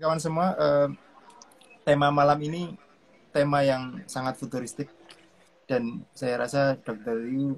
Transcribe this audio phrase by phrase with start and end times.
[0.00, 0.88] kawan semua, uh,
[1.84, 2.72] tema malam ini
[3.36, 4.88] tema yang sangat futuristik
[5.68, 7.28] dan saya rasa Dr.
[7.28, 7.52] Yu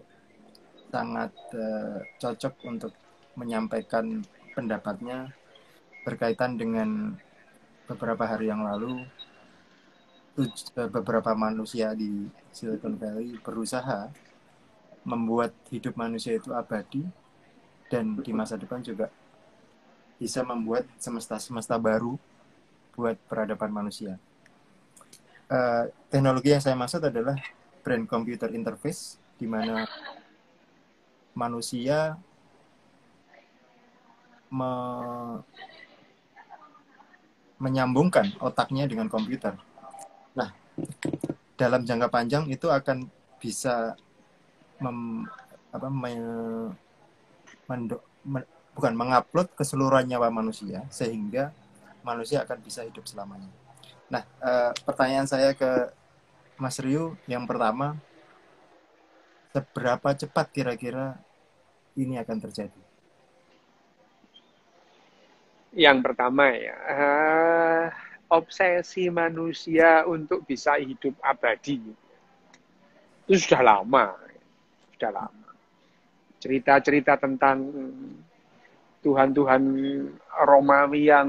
[0.90, 2.92] sangat uh, cocok untuk
[3.38, 4.26] menyampaikan
[4.58, 5.30] pendapatnya
[6.02, 7.14] berkaitan dengan
[7.86, 9.06] beberapa hari yang lalu
[10.36, 14.10] eh, beberapa manusia di Silicon Valley berusaha
[15.06, 17.06] membuat hidup manusia itu abadi
[17.86, 19.08] dan di masa depan juga
[20.18, 22.18] bisa membuat semesta-semesta baru
[22.96, 24.20] buat peradaban manusia.
[25.52, 27.36] Uh, teknologi yang saya maksud adalah
[27.84, 29.84] brain computer interface di mana
[31.36, 32.16] manusia
[34.52, 34.72] me
[37.62, 39.54] menyambungkan otaknya dengan komputer.
[40.34, 40.50] Nah,
[41.54, 43.06] dalam jangka panjang itu akan
[43.38, 43.94] bisa
[44.82, 45.30] mem,
[45.70, 46.10] apa, me,
[47.70, 48.42] mendo, me,
[48.74, 51.54] bukan mengupload keseluruhan nyawa manusia sehingga
[52.02, 53.48] manusia akan bisa hidup selamanya.
[54.12, 54.50] Nah, e,
[54.84, 55.88] pertanyaan saya ke
[56.60, 57.96] Mas Ryu yang pertama,
[59.50, 61.16] seberapa cepat kira-kira
[61.96, 62.82] ini akan terjadi?
[65.72, 67.84] Yang pertama ya, uh,
[68.28, 71.80] obsesi manusia untuk bisa hidup abadi
[73.32, 74.12] itu sudah lama,
[74.92, 75.48] sudah lama.
[76.42, 77.64] Cerita-cerita tentang
[79.00, 79.62] Tuhan-Tuhan
[80.44, 81.28] Romawi yang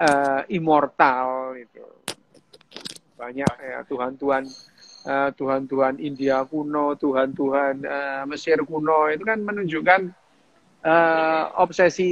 [0.00, 1.84] uh, immortal itu
[3.14, 4.44] banyak ya Tuhan-Tuhan
[5.06, 10.00] uh, Tuhan-Tuhan India kuno, Tuhan-Tuhan uh, Mesir kuno itu kan menunjukkan
[10.82, 12.10] uh, obsesi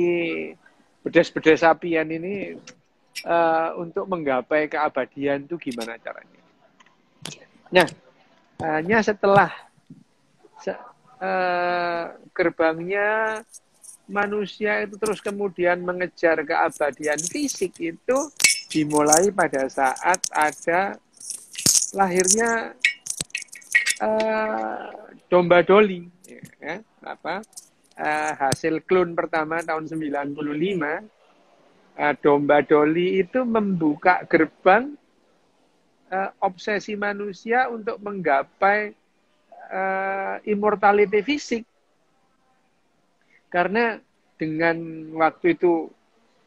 [1.03, 2.55] bedes-bedes sapian ini
[3.27, 6.41] uh, untuk menggapai keabadian itu gimana caranya?
[7.73, 7.89] Nah,
[8.63, 9.51] hanya setelah
[11.19, 13.43] uh, gerbangnya
[14.13, 18.19] manusia itu terus kemudian mengejar keabadian fisik itu
[18.69, 21.01] dimulai pada saat ada
[21.97, 22.77] lahirnya
[24.01, 24.89] uh,
[25.33, 26.09] domba doli,
[26.61, 27.41] ya, apa
[27.99, 31.01] uh, hasil klon pertama tahun 95, uh,
[31.99, 34.97] eh, domba Doli itu membuka gerbang
[36.09, 38.97] uh, obsesi manusia untuk menggapai
[39.73, 41.65] uh, immortality fisik.
[43.53, 44.01] Karena
[44.41, 44.77] dengan
[45.21, 45.93] waktu itu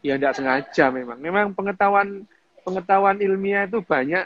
[0.01, 1.21] ya tidak sengaja memang.
[1.21, 2.25] Memang pengetahuan
[2.65, 4.25] pengetahuan ilmiah itu banyak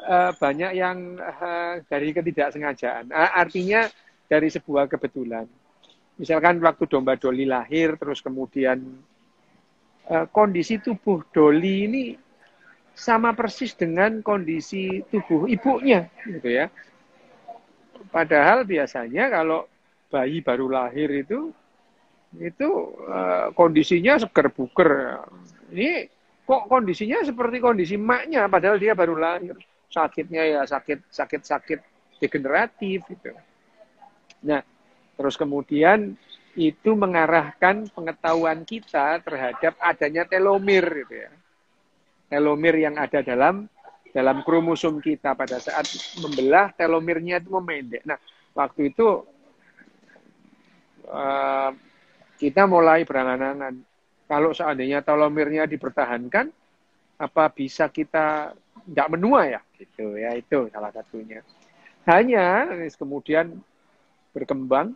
[0.00, 3.12] uh, banyak yang uh, dari ketidaksengajaan.
[3.12, 3.86] Artinya
[4.26, 5.44] dari sebuah kebetulan
[6.16, 8.80] misalkan waktu domba Doli lahir, terus kemudian
[10.08, 12.04] uh, kondisi tubuh Doli ini
[12.96, 16.72] sama persis dengan kondisi tubuh ibunya, gitu ya.
[18.08, 19.68] Padahal biasanya kalau
[20.08, 21.52] bayi baru lahir itu
[22.36, 22.68] itu
[23.06, 25.22] uh, kondisinya seger buger.
[25.70, 26.10] Ini
[26.46, 29.54] kok kondisinya seperti kondisi maknya padahal dia baru lahir.
[29.86, 31.80] Sakitnya ya sakit sakit sakit
[32.20, 33.32] degeneratif gitu.
[34.44, 34.60] Nah,
[35.16, 36.12] Terus kemudian
[36.56, 41.32] itu mengarahkan pengetahuan kita terhadap adanya telomir gitu ya.
[42.28, 43.68] Telomir yang ada dalam
[44.12, 45.84] dalam kromosom kita pada saat
[46.20, 48.04] membelah telomirnya itu memendek.
[48.08, 48.16] Nah,
[48.56, 49.24] waktu itu
[51.08, 51.70] uh,
[52.36, 53.74] kita mulai berangan-angan
[54.26, 56.50] kalau seandainya telomirnya dipertahankan
[57.16, 58.52] apa bisa kita
[58.86, 59.60] tidak menua ya?
[59.78, 61.40] Gitu ya itu salah satunya.
[62.06, 63.58] Hanya kemudian
[64.36, 64.94] berkembang.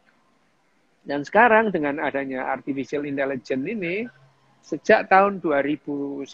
[1.00, 4.04] Dan sekarang dengan adanya artificial intelligence ini,
[4.60, 6.28] sejak tahun 2009-2010,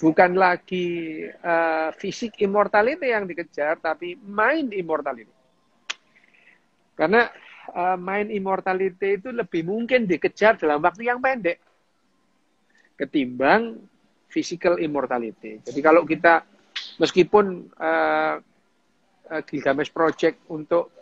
[0.00, 0.88] bukan lagi
[1.28, 5.28] uh, fisik immortality yang dikejar, tapi mind immortality.
[6.96, 7.28] Karena
[7.70, 11.62] uh, mind immortality itu lebih mungkin dikejar dalam waktu yang pendek
[12.98, 13.78] ketimbang
[14.32, 15.60] physical immortality.
[15.62, 16.42] Jadi kalau kita
[16.96, 18.40] meskipun uh,
[19.48, 20.92] Gilgamesh Project untuk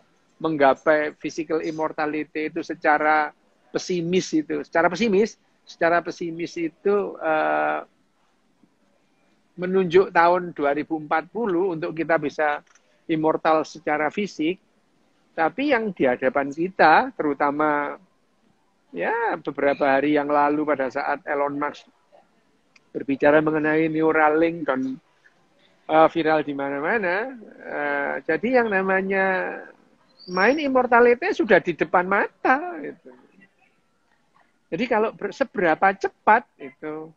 [0.41, 3.29] menggapai physical immortality itu secara
[3.69, 7.85] pesimis itu, secara pesimis, secara pesimis itu uh,
[9.59, 11.05] menunjuk tahun 2040
[11.77, 12.65] untuk kita bisa
[13.05, 14.57] immortal secara fisik,
[15.31, 17.95] tapi yang di hadapan kita, terutama
[18.91, 21.87] ya beberapa hari yang lalu pada saat Elon Musk
[22.91, 24.99] berbicara mengenai Neuralink dan
[25.87, 27.31] uh, viral di mana-mana,
[27.63, 29.55] uh, jadi yang namanya
[30.27, 32.59] main immortality sudah di depan mata.
[32.83, 33.09] Gitu.
[34.71, 37.11] Jadi kalau seberapa cepat itu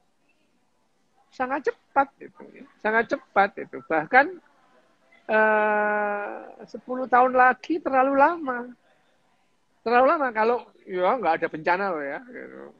[1.34, 2.42] sangat cepat itu,
[2.78, 3.78] sangat cepat itu.
[3.90, 4.26] Bahkan
[5.28, 8.58] eh, uh, 10 tahun lagi terlalu lama.
[9.84, 10.28] terlalu lama.
[10.32, 10.56] Kalau
[10.88, 12.18] ya nggak ada bencana loh ya.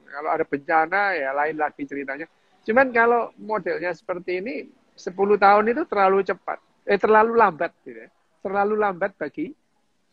[0.09, 2.25] Kalau ada bencana ya lain lagi ceritanya.
[2.65, 4.65] Cuman kalau modelnya seperti ini
[4.97, 6.57] 10 tahun itu terlalu cepat.
[6.85, 8.09] Eh terlalu lambat gitu ya.
[8.45, 9.53] terlalu lambat bagi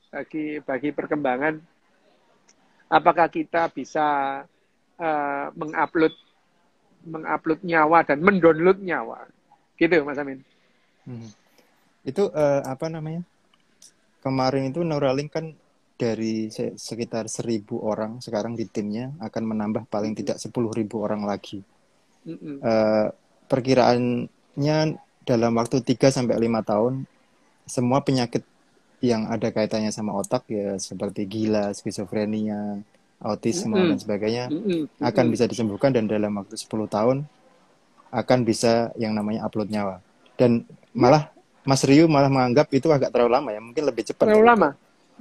[0.08, 1.60] bagi bagi perkembangan.
[2.92, 4.40] Apakah kita bisa
[5.00, 6.12] uh, mengupload
[7.08, 9.28] mengupload nyawa dan mendownload nyawa?
[9.76, 10.44] Gitu Mas Amin.
[11.08, 11.28] Hmm.
[12.02, 13.22] Itu uh, apa namanya?
[14.22, 15.46] Kemarin itu Neuralink kan
[15.98, 21.62] dari sekitar seribu orang sekarang di timnya akan menambah paling tidak sepuluh ribu orang lagi.
[22.62, 23.10] Uh,
[23.50, 24.78] perkiraannya
[25.26, 27.02] dalam waktu 3 sampai lima tahun
[27.66, 28.46] semua penyakit
[29.02, 32.78] yang ada kaitannya sama otak ya seperti gila, skizofrenia,
[33.18, 34.50] autisme dan sebagainya
[35.02, 37.26] akan bisa disembuhkan dan dalam waktu 10 tahun
[38.12, 39.98] akan bisa yang namanya upload nyawa.
[40.38, 40.62] Dan
[40.94, 41.31] malah
[41.62, 44.26] Mas Ryu malah menganggap itu agak terlalu lama ya, mungkin lebih cepat.
[44.26, 44.68] Terlalu lama.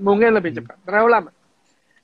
[0.02, 0.76] Mungkin lebih cepat.
[0.82, 1.32] Terlalu lama.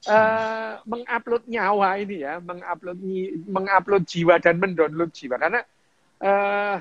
[0.05, 3.01] Uh, mengupload nyawa ini ya mengupload
[3.49, 5.35] mengupload jiwa dan mendownload jiwa.
[5.41, 5.65] Karena
[6.21, 6.77] uh,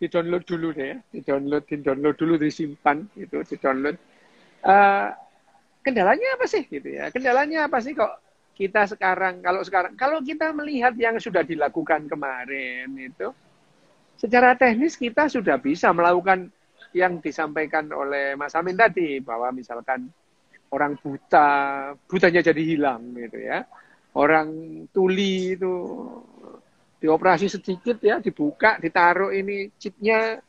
[0.00, 0.98] di download dulu deh ya.
[1.12, 3.96] Di download di download dulu disimpan itu di download
[4.64, 5.12] uh,
[5.84, 7.12] kendalanya apa sih gitu ya?
[7.12, 8.24] Kendalanya apa sih kok
[8.56, 13.30] kita sekarang kalau sekarang kalau kita melihat yang sudah dilakukan kemarin itu
[14.18, 16.50] secara teknis kita sudah bisa melakukan
[16.92, 20.10] yang disampaikan oleh Mas Amin tadi bahwa misalkan
[20.74, 21.48] orang buta
[22.10, 23.64] butanya jadi hilang gitu ya.
[24.18, 24.48] Orang
[24.90, 25.72] tuli itu
[26.98, 30.42] dioperasi sedikit ya dibuka ditaruh ini chipnya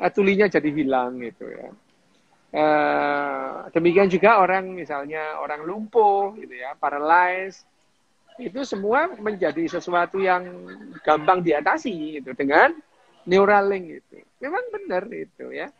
[0.00, 1.68] eh, tulinya jadi hilang gitu ya.
[2.52, 7.64] Uh, demikian juga orang misalnya orang lumpuh gitu ya paralyzed
[8.36, 10.68] itu semua menjadi sesuatu yang
[11.00, 12.36] gampang diatasi gitu.
[12.36, 12.76] Dengan
[13.26, 14.18] Neuralink itu.
[14.42, 15.70] Memang benar itu ya.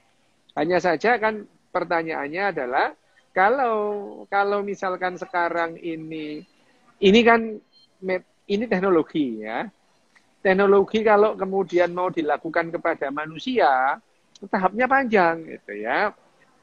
[0.55, 1.43] Hanya saja kan
[1.75, 2.95] pertanyaannya adalah
[3.33, 3.77] kalau
[4.29, 6.45] kalau misalkan sekarang ini
[7.03, 7.59] ini kan
[8.47, 9.67] ini teknologi ya.
[10.43, 13.99] Teknologi kalau kemudian mau dilakukan kepada manusia,
[14.51, 16.11] tahapnya panjang gitu ya.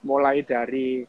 [0.03, 1.03] Mulai dari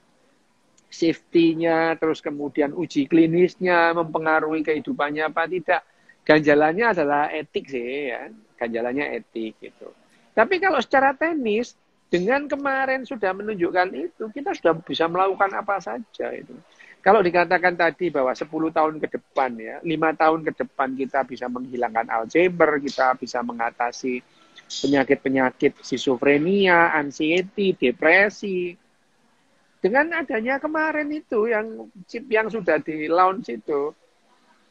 [0.90, 5.82] safety-nya, terus kemudian uji klinisnya, mempengaruhi kehidupannya apa tidak.
[6.26, 9.88] Ganjalannya adalah etik sih ya ganjalannya etik gitu.
[10.36, 11.72] Tapi kalau secara teknis
[12.12, 16.52] dengan kemarin sudah menunjukkan itu, kita sudah bisa melakukan apa saja itu.
[17.00, 18.44] Kalau dikatakan tadi bahwa 10
[18.76, 24.20] tahun ke depan ya, lima tahun ke depan kita bisa menghilangkan Alzheimer, kita bisa mengatasi
[24.68, 28.76] penyakit-penyakit schizophrenia, anxiety, depresi.
[29.80, 33.96] Dengan adanya kemarin itu yang chip yang sudah di launch itu,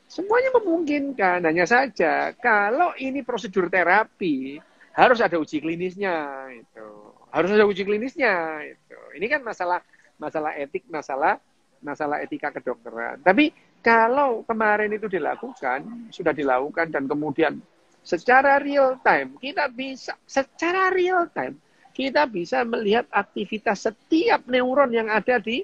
[0.10, 4.58] Semuanya memungkinkan, hanya saja kalau ini prosedur terapi
[4.98, 7.14] harus ada uji klinisnya itu.
[7.30, 8.98] Harus ada uji klinisnya itu.
[9.14, 9.86] Ini kan masalah
[10.18, 11.38] masalah etik, masalah
[11.86, 13.22] masalah etika kedokteran.
[13.22, 13.54] Tapi
[13.86, 17.62] kalau kemarin itu dilakukan, sudah dilakukan dan kemudian
[18.02, 21.60] secara real time kita bisa secara real time
[21.94, 25.62] kita bisa melihat aktivitas setiap neuron yang ada di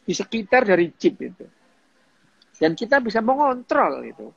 [0.00, 1.44] di sekitar dari chip itu.
[2.60, 4.28] Dan kita bisa mengontrol itu.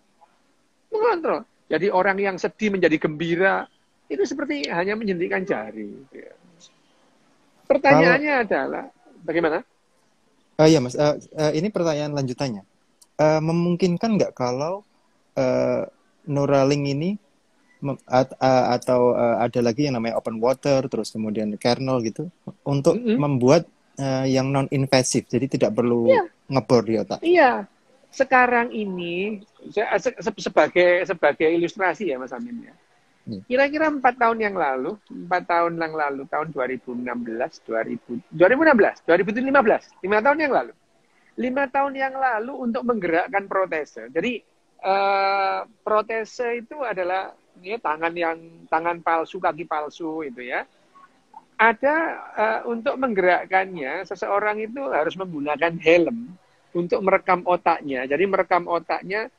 [0.89, 1.43] Mengontrol.
[1.67, 3.67] Jadi orang yang sedih menjadi gembira,
[4.07, 5.91] itu seperti hanya menjentikan jari.
[7.67, 8.85] Pertanyaannya kalau, adalah,
[9.23, 9.57] bagaimana?
[10.59, 12.63] Uh, iya mas, uh, uh, ini pertanyaan lanjutannya.
[13.17, 14.85] Uh, memungkinkan nggak kalau
[15.39, 15.83] uh,
[16.29, 17.09] Neuralink ini
[18.07, 22.29] at, uh, atau uh, ada lagi yang namanya open water, terus kemudian kernel gitu,
[22.63, 23.17] untuk mm -hmm.
[23.17, 23.63] membuat
[24.00, 26.25] uh, yang non invasif, jadi tidak perlu yeah.
[26.48, 27.19] ngebor di otak.
[27.19, 27.67] Iya,
[28.13, 29.41] sekarang ini
[30.38, 32.74] sebagai sebagai ilustrasi ya Mas Amin ya.
[33.24, 33.39] Hmm.
[33.48, 40.20] Kira-kira empat tahun yang lalu, empat tahun yang lalu, tahun 2016, 2000, 2016, 2015, lima
[40.20, 40.74] tahun yang lalu,
[41.39, 44.12] lima tahun yang lalu untuk menggerakkan protese.
[44.12, 44.43] Jadi
[44.84, 47.32] uh, protese itu adalah
[47.63, 50.67] ya, tangan yang tangan palsu, kaki palsu itu ya.
[51.55, 51.96] Ada
[52.36, 56.36] uh, untuk menggerakkannya, seseorang itu harus menggunakan helm
[56.74, 58.06] untuk merekam otaknya.
[58.10, 59.30] Jadi merekam otaknya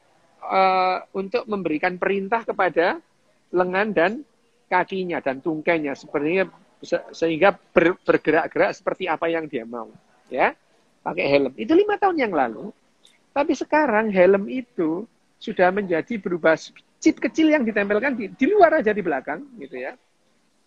[0.42, 2.98] uh, untuk memberikan perintah kepada
[3.54, 4.12] lengan dan
[4.70, 5.94] kakinya dan tungkainya.
[5.98, 6.48] Sepertinya
[6.84, 9.90] se sehingga ber, bergerak-gerak seperti apa yang dia mau
[10.30, 10.54] ya.
[11.04, 11.52] Pakai helm.
[11.60, 12.72] Itu lima tahun yang lalu.
[13.34, 15.04] Tapi sekarang helm itu
[15.36, 16.56] sudah menjadi berubah
[17.02, 19.92] chip kecil yang ditempelkan di, di luar aja di belakang gitu ya.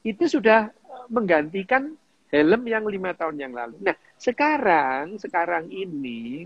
[0.06, 0.70] Itu sudah
[1.10, 1.98] menggantikan
[2.30, 3.82] helm yang lima tahun yang lalu.
[3.82, 6.46] Nah sekarang sekarang ini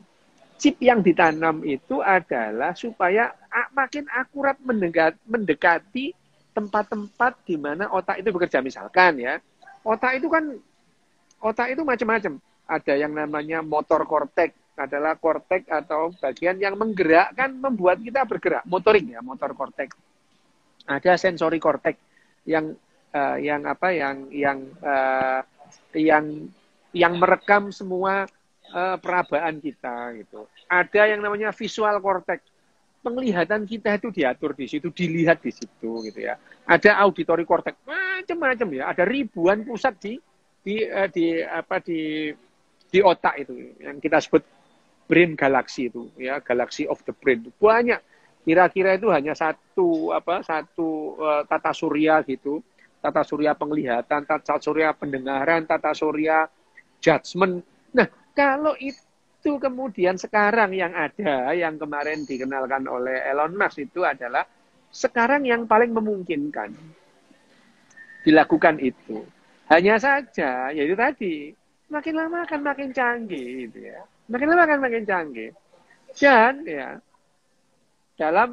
[0.61, 3.33] chip yang ditanam itu adalah supaya
[3.73, 6.13] makin akurat mendekat, mendekati
[6.53, 8.61] tempat-tempat di mana otak itu bekerja.
[8.61, 9.41] Misalkan ya,
[9.81, 10.53] otak itu kan
[11.41, 12.37] otak itu macam-macam.
[12.69, 19.03] Ada yang namanya motor kortek, adalah kortek atau bagian yang menggerakkan, membuat kita bergerak, motorik
[19.09, 19.89] ya, motor kortek.
[20.85, 21.97] Ada sensori kortek
[22.45, 22.77] yang
[23.17, 25.41] uh, yang apa, yang yang uh,
[25.97, 26.47] yang
[26.93, 28.29] yang merekam semua
[28.73, 30.47] uh, perabaan kita gitu.
[30.65, 32.41] Ada yang namanya visual cortex.
[33.01, 36.37] Penglihatan kita itu diatur di situ, dilihat di situ gitu ya.
[36.69, 38.83] Ada auditory cortex, macam-macam ya.
[38.93, 40.13] Ada ribuan pusat di
[40.61, 42.29] di uh, di apa di
[42.91, 44.45] di otak itu yang kita sebut
[45.09, 47.41] brain galaxy itu ya, galaxy of the brain.
[47.57, 47.99] Banyak.
[48.41, 52.61] Kira-kira itu hanya satu apa satu uh, tata surya gitu.
[53.01, 56.45] Tata surya penglihatan, tata surya pendengaran, tata surya
[57.01, 57.65] judgment.
[57.97, 58.05] Nah,
[58.41, 64.45] kalau itu kemudian sekarang yang ada, yang kemarin dikenalkan oleh Elon Musk itu adalah
[64.89, 66.73] sekarang yang paling memungkinkan
[68.25, 69.25] dilakukan itu.
[69.71, 71.55] Hanya saja, yaitu tadi,
[71.87, 74.03] makin lama akan makin canggih, gitu ya.
[74.27, 75.51] Makin lama akan makin canggih.
[76.11, 76.99] Dan ya,
[78.19, 78.49] dalam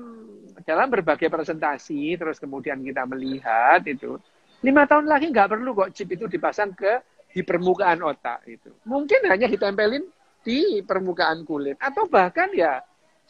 [0.63, 4.19] dalam berbagai presentasi, terus kemudian kita melihat itu,
[4.63, 8.73] lima tahun lagi nggak perlu kok chip itu dipasang ke di permukaan otak itu.
[8.89, 10.05] Mungkin hanya ditempelin
[10.43, 12.81] di permukaan kulit atau bahkan ya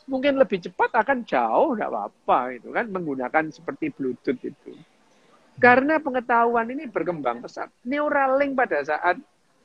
[0.08, 4.72] mungkin lebih cepat akan jauh tidak apa-apa itu kan menggunakan seperti bluetooth itu.
[5.58, 7.66] Karena pengetahuan ini berkembang pesat.
[7.82, 9.18] Neuralink pada saat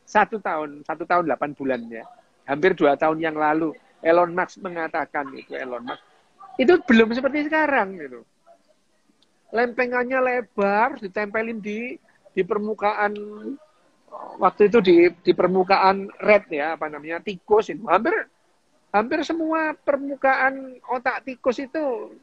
[0.03, 2.03] satu tahun, satu tahun delapan bulan ya,
[2.49, 3.71] hampir dua tahun yang lalu
[4.03, 6.01] Elon Musk mengatakan itu Elon Musk
[6.59, 8.21] itu belum seperti sekarang gitu.
[9.53, 11.95] Lempengannya lebar, ditempelin di
[12.33, 13.13] di permukaan
[14.37, 18.13] waktu itu di di permukaan red ya apa namanya tikus itu hampir
[18.93, 22.13] hampir semua permukaan otak tikus itu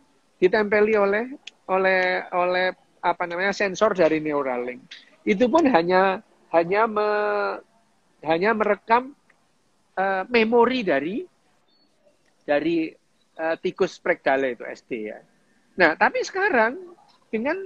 [0.40, 1.25] ditempeli oleh
[1.68, 2.66] oleh oleh
[3.00, 4.80] apa namanya sensor dari Neuralink.
[5.25, 6.20] Itu pun hanya
[6.52, 7.09] hanya me,
[8.25, 9.12] hanya merekam
[9.97, 11.16] uh, memori dari
[12.44, 12.90] dari
[13.37, 15.18] uh, tikus pregdale itu SD ya.
[15.78, 16.76] Nah, tapi sekarang
[17.30, 17.56] dengan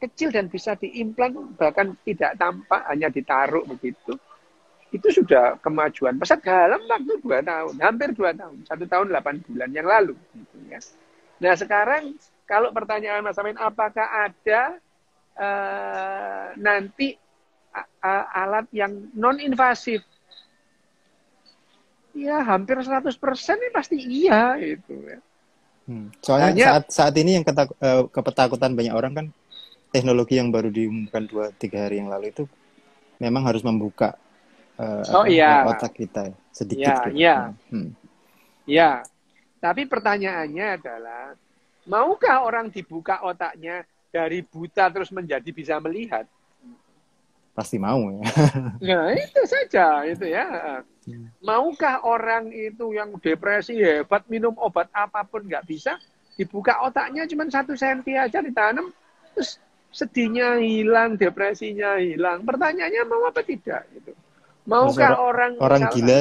[0.00, 4.16] kecil dan bisa diimplan bahkan tidak tampak hanya ditaruh begitu.
[4.90, 6.18] Itu sudah kemajuan.
[6.18, 8.66] Pesat dalam waktu dua tahun hampir dua tahun.
[8.66, 10.80] Satu tahun delapan bulan yang lalu gitu ya.
[11.38, 14.80] Nah sekarang kalau pertanyaan Mas Amin apakah ada
[15.38, 17.14] uh, nanti
[17.76, 20.02] uh, alat yang non invasif
[22.10, 25.18] ya hampir 100% ini pasti iya itu ya.
[25.86, 26.06] Hmm.
[26.22, 29.26] Soalnya Hanya, saat saat ini yang ketak, uh, kepetakutan banyak orang kan
[29.90, 32.44] teknologi yang baru diumumkan dua tiga hari yang lalu itu
[33.20, 34.16] memang harus membuka
[34.80, 35.68] uh, oh, iya.
[35.68, 36.88] otak kita sedikit.
[36.88, 37.10] Ya, gitu.
[37.20, 37.36] ya.
[37.68, 37.90] Hmm.
[38.64, 38.90] ya.
[39.60, 41.36] Tapi pertanyaannya adalah,
[41.84, 46.24] maukah orang dibuka otaknya dari buta terus menjadi bisa melihat?
[47.52, 48.24] Pasti mau ya.
[48.88, 50.80] Nah itu saja itu ya.
[51.44, 56.00] Maukah orang itu yang depresi hebat minum obat apa pun nggak bisa
[56.40, 58.88] dibuka otaknya cuma satu senti aja ditanam
[59.36, 62.46] terus sedihnya hilang, depresinya hilang.
[62.46, 64.14] Pertanyaannya mau apa tidak gitu.
[64.70, 66.18] Maukah orang orang gila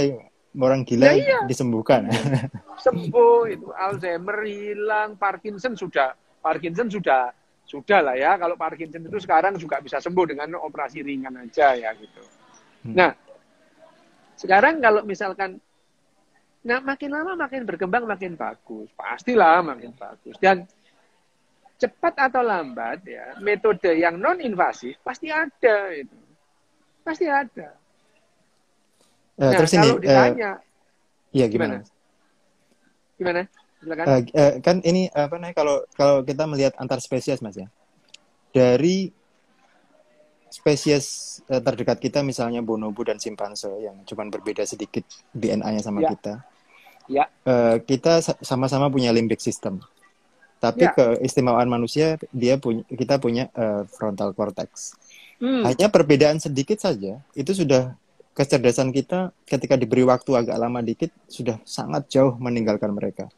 [0.57, 1.39] orang gila ya, iya.
[1.45, 2.09] disembuhkan?
[2.85, 7.29] Sembuh itu Alzheimer hilang, Parkinson sudah Parkinson sudah
[7.69, 8.33] sudah lah ya.
[8.41, 12.23] Kalau Parkinson itu sekarang juga bisa sembuh dengan operasi ringan aja ya gitu.
[12.89, 12.95] Hmm.
[12.97, 13.11] Nah,
[14.39, 15.61] sekarang kalau misalkan
[16.59, 20.35] nah makin lama makin berkembang makin bagus, pastilah makin bagus.
[20.41, 20.65] Dan
[21.79, 26.17] cepat atau lambat ya metode yang non invasif pasti ada itu.
[27.01, 27.73] Pasti ada.
[29.39, 31.75] Uh, nah terus kalau ini, ditanya uh, ya gimana?
[33.15, 33.41] Gimana,
[33.79, 34.03] gimana?
[34.03, 37.71] Uh, uh, kan ini apa namanya kalau kalau kita melihat antar spesies mas ya.
[38.51, 39.15] Dari
[40.51, 46.09] spesies uh, terdekat kita misalnya bonobo dan simpanse yang cuma berbeda sedikit DNA-nya sama ya.
[46.11, 46.33] kita
[47.09, 47.25] ya.
[47.45, 49.81] uh, kita sama-sama punya limbic system
[50.59, 50.91] tapi ya.
[50.91, 54.93] keistimewaan manusia dia punya kita punya uh, frontal cortex.
[55.39, 55.63] Hmm.
[55.63, 57.95] Hanya perbedaan sedikit saja itu sudah
[58.35, 63.31] kecerdasan kita ketika diberi waktu agak lama dikit sudah sangat jauh meninggalkan mereka.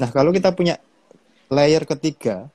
[0.00, 0.80] Nah, kalau kita punya
[1.52, 2.48] layer ketiga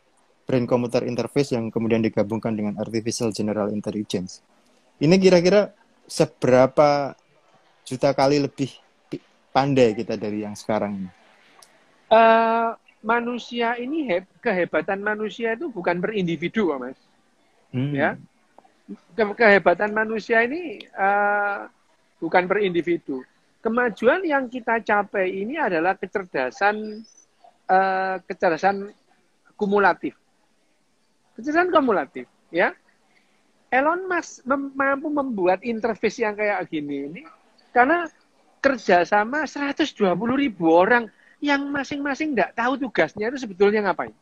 [0.49, 4.41] brain computer interface yang kemudian digabungkan dengan artificial general intelligence.
[4.97, 5.75] Ini kira-kira
[6.09, 7.13] seberapa
[7.85, 8.71] juta kali lebih
[9.51, 11.09] pandai kita dari yang sekarang ini?
[12.07, 12.71] Uh,
[13.05, 16.97] manusia ini heb, kehebatan manusia itu bukan berindividu, mas.
[17.71, 17.93] Hmm.
[17.93, 18.15] Ya,
[19.13, 21.67] Ke, kehebatan manusia ini uh,
[22.23, 23.21] bukan berindividu.
[23.59, 27.03] Kemajuan yang kita capai ini adalah kecerdasan
[27.67, 28.95] uh, kecerdasan
[29.59, 30.15] kumulatif.
[31.35, 32.71] Kecerdasan kumulatif, ya.
[33.67, 37.21] Elon Musk mem mampu membuat interface yang kayak gini ini
[37.75, 38.07] karena
[38.63, 44.13] kerjasama 120 ribu orang yang masing-masing tidak tahu tugasnya itu sebetulnya ngapain.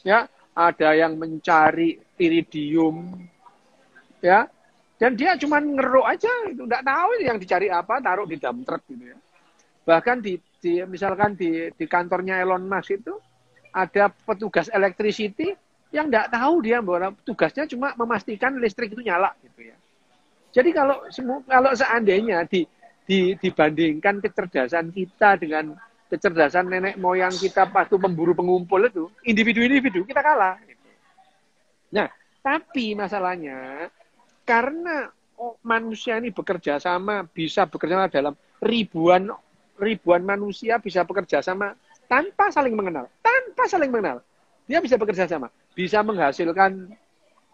[0.00, 3.28] Ya, ada yang mencari iridium,
[4.24, 4.48] ya,
[4.96, 8.80] dan dia cuma ngeruk aja, itu tidak tahu yang dicari apa, taruh di dump truck
[8.88, 9.18] gitu ya.
[9.84, 13.12] Bahkan di, di misalkan di, di kantornya Elon Musk itu
[13.76, 15.52] ada petugas electricity
[15.92, 19.76] yang tidak tahu dia bahwa tugasnya cuma memastikan listrik itu nyala gitu ya.
[20.56, 21.04] Jadi kalau
[21.44, 22.64] kalau seandainya di,
[23.06, 25.78] di, dibandingkan kecerdasan kita dengan
[26.10, 30.58] kecerdasan nenek moyang kita waktu pemburu pengumpul itu, individu-individu kita kalah.
[31.94, 32.10] Nah,
[32.42, 33.90] tapi masalahnya
[34.46, 39.30] karena oh, manusia ini bekerja sama, bisa bekerja sama dalam ribuan
[39.76, 41.76] ribuan manusia bisa bekerja sama
[42.08, 44.22] tanpa saling mengenal, tanpa saling mengenal.
[44.66, 46.90] Dia bisa bekerja sama, bisa menghasilkan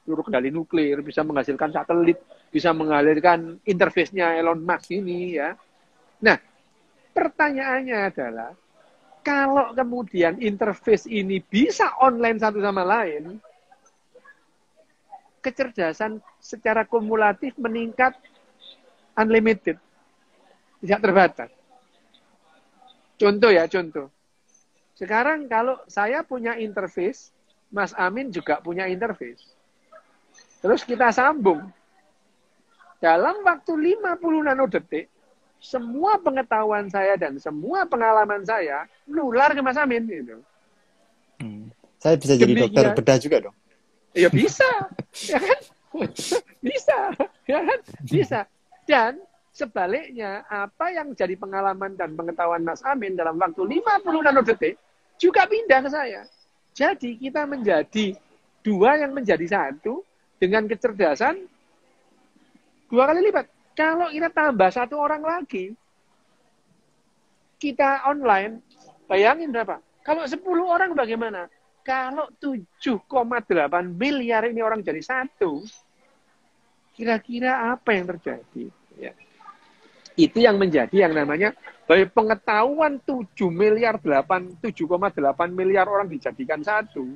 [0.03, 2.19] peluru kendali nuklir, bisa menghasilkan satelit,
[2.51, 5.55] bisa mengalirkan interface-nya Elon Musk ini ya.
[6.23, 6.39] Nah,
[7.15, 8.51] pertanyaannya adalah
[9.23, 13.39] kalau kemudian interface ini bisa online satu sama lain,
[15.43, 18.19] kecerdasan secara kumulatif meningkat
[19.15, 19.79] unlimited.
[20.83, 21.51] Tidak terbatas.
[23.15, 24.11] Contoh ya, contoh.
[24.99, 27.31] Sekarang kalau saya punya interface,
[27.71, 29.62] Mas Amin juga punya interface.
[30.63, 31.67] Terus kita sambung.
[33.03, 35.11] Dalam waktu 50 nanodetik,
[35.59, 40.07] semua pengetahuan saya dan semua pengalaman saya nular ke Mas Amin.
[40.07, 40.39] Gitu.
[41.43, 41.67] Hmm.
[41.99, 42.71] Saya bisa jadi Demikian.
[42.71, 43.57] dokter bedah juga dong.
[44.15, 44.71] Ya bisa,
[45.31, 45.61] ya kan?
[46.63, 46.99] Bisa,
[47.47, 47.79] ya kan?
[48.07, 48.41] Bisa.
[48.87, 49.13] Dan
[49.51, 54.79] sebaliknya, apa yang jadi pengalaman dan pengetahuan Mas Amin dalam waktu 50 nanodetik
[55.19, 56.23] juga pindah ke saya.
[56.73, 58.15] Jadi kita menjadi
[58.63, 60.03] dua yang menjadi satu
[60.43, 61.39] dengan kecerdasan
[62.91, 63.47] dua kali lipat.
[63.79, 65.73] Kalau kita tambah satu orang lagi,
[67.63, 68.59] kita online,
[69.07, 69.79] bayangin berapa?
[70.03, 71.47] Kalau 10 orang bagaimana?
[71.87, 73.09] Kalau 7,8
[73.97, 75.63] miliar ini orang jadi satu,
[76.93, 78.69] kira-kira apa yang terjadi?
[79.01, 79.17] Ya.
[80.13, 81.57] Itu yang menjadi yang namanya
[81.89, 85.17] dari pengetahuan 7 miliar 8 7,8
[85.49, 87.09] miliar orang dijadikan satu.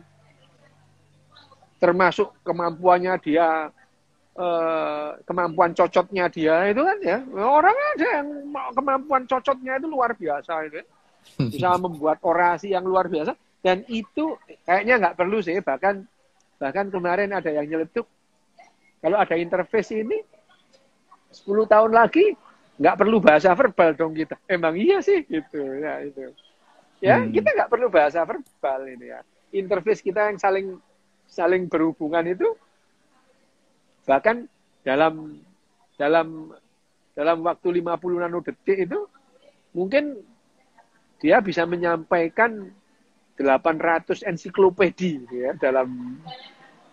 [1.77, 3.69] Termasuk kemampuannya dia
[4.37, 8.29] eh, kemampuan cocotnya dia itu kan ya orang ada yang
[8.73, 10.87] kemampuan cocotnya itu luar biasa itu ya.
[11.53, 13.35] bisa membuat orasi yang luar biasa
[13.67, 16.07] dan itu kayaknya nggak perlu sih, bahkan
[16.55, 18.07] bahkan kemarin ada yang nyeletuk,
[19.03, 20.23] kalau ada interface ini,
[21.35, 22.39] 10 tahun lagi
[22.79, 24.39] nggak perlu bahasa verbal dong kita.
[24.47, 26.31] Emang iya sih gitu ya itu.
[27.03, 27.35] Ya hmm.
[27.35, 29.21] kita nggak perlu bahasa verbal ini ya.
[29.51, 30.79] Interface kita yang saling
[31.27, 32.49] saling berhubungan itu
[34.07, 34.47] bahkan
[34.87, 35.43] dalam
[35.99, 36.55] dalam
[37.17, 39.09] dalam waktu 50 nanodetik itu
[39.73, 40.21] mungkin
[41.19, 42.71] dia bisa menyampaikan
[43.37, 46.21] 800 ensiklopedi ya dalam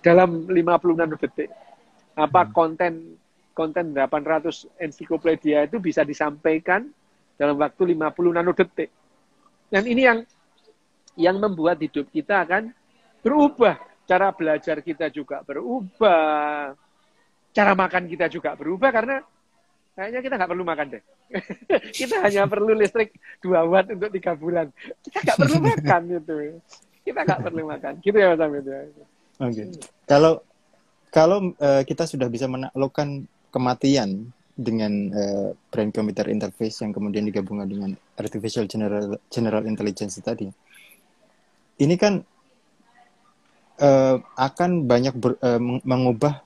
[0.04, 1.50] dalam 56 detik.
[2.14, 2.52] Apa hmm.
[2.52, 2.94] konten
[3.56, 6.90] konten 800 ensiklopedia itu bisa disampaikan
[7.40, 8.90] dalam waktu 50 nanodetik.
[9.72, 10.20] Dan ini yang
[11.16, 12.76] yang membuat hidup kita akan
[13.24, 13.80] berubah.
[14.04, 16.76] Cara belajar kita juga berubah.
[17.54, 19.22] Cara makan kita juga berubah karena
[19.94, 21.04] kayaknya kita nggak perlu makan deh.
[22.00, 24.68] kita hanya perlu listrik 2 watt untuk tiga bulan.
[25.02, 26.36] Kita nggak perlu makan itu.
[27.04, 27.94] Kita nggak perlu makan.
[28.02, 28.80] Gitu ya Mas Amit ya.
[28.84, 29.00] Oke.
[29.40, 29.68] Okay.
[30.06, 30.34] Kalau
[31.14, 37.70] kalau uh, kita sudah bisa menaklukkan kematian dengan uh, brain computer interface yang kemudian digabungkan
[37.70, 40.50] dengan artificial general general intelligence tadi.
[41.78, 42.22] Ini kan
[43.80, 46.44] uh, akan banyak ber, uh, mengubah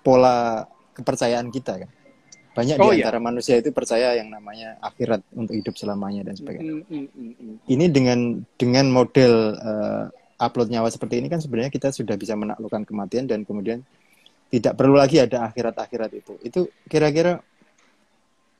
[0.00, 1.90] pola kepercayaan kita kan
[2.56, 3.12] banyak oh, di iya.
[3.12, 3.26] antara iya.
[3.28, 6.80] manusia itu percaya yang namanya akhirat untuk hidup selamanya dan sebagainya.
[6.80, 7.54] Mm, mm, mm, mm.
[7.68, 8.18] Ini dengan
[8.56, 10.08] dengan model uh,
[10.40, 13.84] upload nyawa seperti ini kan sebenarnya kita sudah bisa menaklukkan kematian dan kemudian
[14.48, 16.32] tidak perlu lagi ada akhirat-akhirat itu.
[16.40, 17.44] Itu kira-kira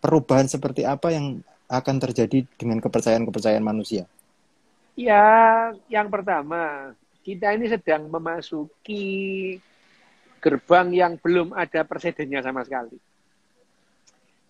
[0.04, 1.40] perubahan seperti apa yang
[1.72, 4.04] akan terjadi dengan kepercayaan-kepercayaan manusia?
[4.92, 6.92] Ya, yang pertama,
[7.26, 9.58] kita ini sedang memasuki
[10.38, 12.94] gerbang yang belum ada presidennya sama sekali.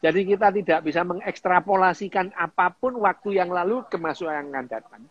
[0.04, 5.02] Jadi kita tidak bisa mengekstrapolasikan apa pun waktu yang lalu ke masa yang akan datang.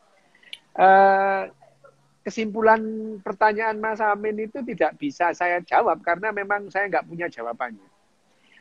[0.78, 1.50] Uh,
[2.22, 2.78] kesimpulan
[3.26, 7.90] pertanyaan Mas Amin itu tidak bisa saya jawab karena memang saya nggak punya jawabannya.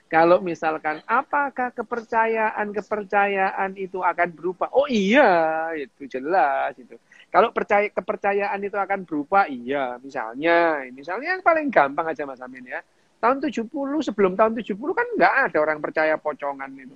[0.09, 4.73] Kalau misalkan apakah kepercayaan-kepercayaan itu akan berubah?
[4.73, 6.97] Oh iya, itu jelas itu.
[7.35, 9.99] Kalau percaya kepercayaan itu akan berubah, iya.
[9.99, 12.79] Misalnya, misalnya yang paling gampang aja Mas Amin ya
[13.25, 13.73] Tahun 70
[14.05, 16.93] sebelum tahun 70 kan nggak ada orang percaya pocongan itu.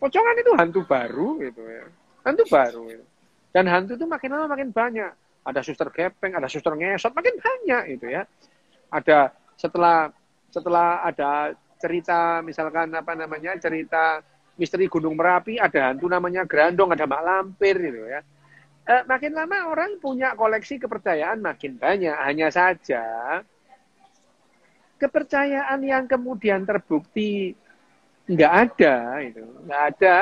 [0.00, 1.84] Pocongan itu hantu baru gitu ya.
[2.24, 3.04] Hantu baru itu.
[3.52, 5.12] Dan hantu itu makin lama makin banyak.
[5.44, 8.24] Ada suster gepeng, ada suster ngesot, makin banyak itu ya.
[8.88, 10.08] Ada setelah
[10.48, 14.24] setelah ada cerita misalkan apa namanya cerita
[14.56, 18.24] misteri Gunung Merapi, ada hantu namanya Grandong, ada Mak Lampir gitu ya.
[18.86, 22.14] Eh, makin lama orang punya koleksi kepercayaan makin banyak.
[22.14, 23.42] Hanya saja
[24.96, 27.52] kepercayaan yang kemudian terbukti
[28.26, 30.16] nggak ada itu nggak ada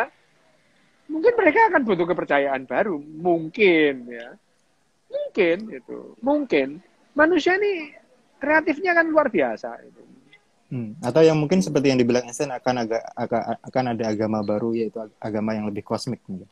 [1.07, 4.35] mungkin mereka akan butuh kepercayaan baru mungkin ya
[5.09, 6.83] mungkin itu mungkin
[7.15, 7.95] manusia ini
[8.43, 10.03] kreatifnya kan luar biasa itu
[10.75, 11.01] hmm.
[11.01, 13.03] atau yang mungkin seperti yang dibilang Einstein akan agak
[13.63, 16.51] akan ada agama baru yaitu agama yang lebih kosmik mungkin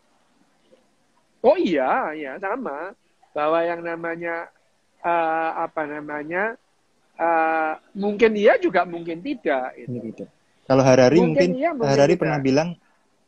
[1.43, 2.95] oh iya ya sama
[3.35, 4.49] bahwa yang namanya
[5.03, 6.55] uh, apa namanya
[7.19, 9.77] uh, mungkin iya juga mungkin tidak.
[9.77, 9.99] Itu.
[9.99, 10.25] Gitu.
[10.63, 12.23] Kalau Harari mungkin, mungkin, iya, mungkin Harari tidak.
[12.23, 12.69] pernah bilang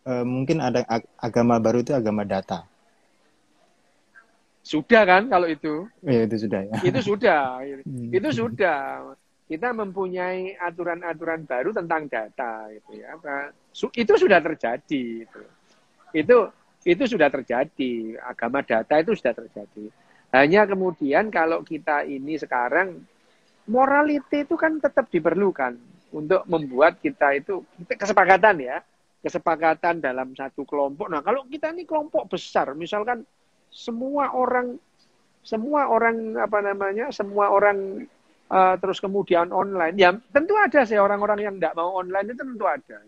[0.06, 2.64] uh, mungkin ada ag agama baru itu agama data.
[4.64, 5.84] Sudah kan kalau itu?
[6.00, 6.74] Ya, itu sudah ya.
[6.80, 7.60] Itu sudah.
[7.84, 8.08] Hmm.
[8.08, 9.12] Itu sudah.
[9.44, 13.12] Kita mempunyai aturan-aturan baru tentang data itu ya.
[13.92, 15.42] Itu sudah terjadi itu.
[16.16, 16.48] Itu
[16.84, 18.20] itu sudah terjadi.
[18.20, 19.88] Agama data itu sudah terjadi.
[20.30, 23.00] Hanya kemudian kalau kita ini sekarang
[23.64, 25.78] morality itu kan tetap diperlukan
[26.14, 27.64] untuk membuat kita itu
[27.98, 28.78] kesepakatan ya
[29.24, 31.08] kesepakatan dalam satu kelompok.
[31.08, 33.24] Nah kalau kita ini kelompok besar, misalkan
[33.72, 34.76] semua orang
[35.40, 38.04] semua orang apa namanya semua orang
[38.52, 42.64] uh, terus kemudian online, ya tentu ada sih orang-orang yang tidak mau online itu tentu
[42.68, 42.98] ada,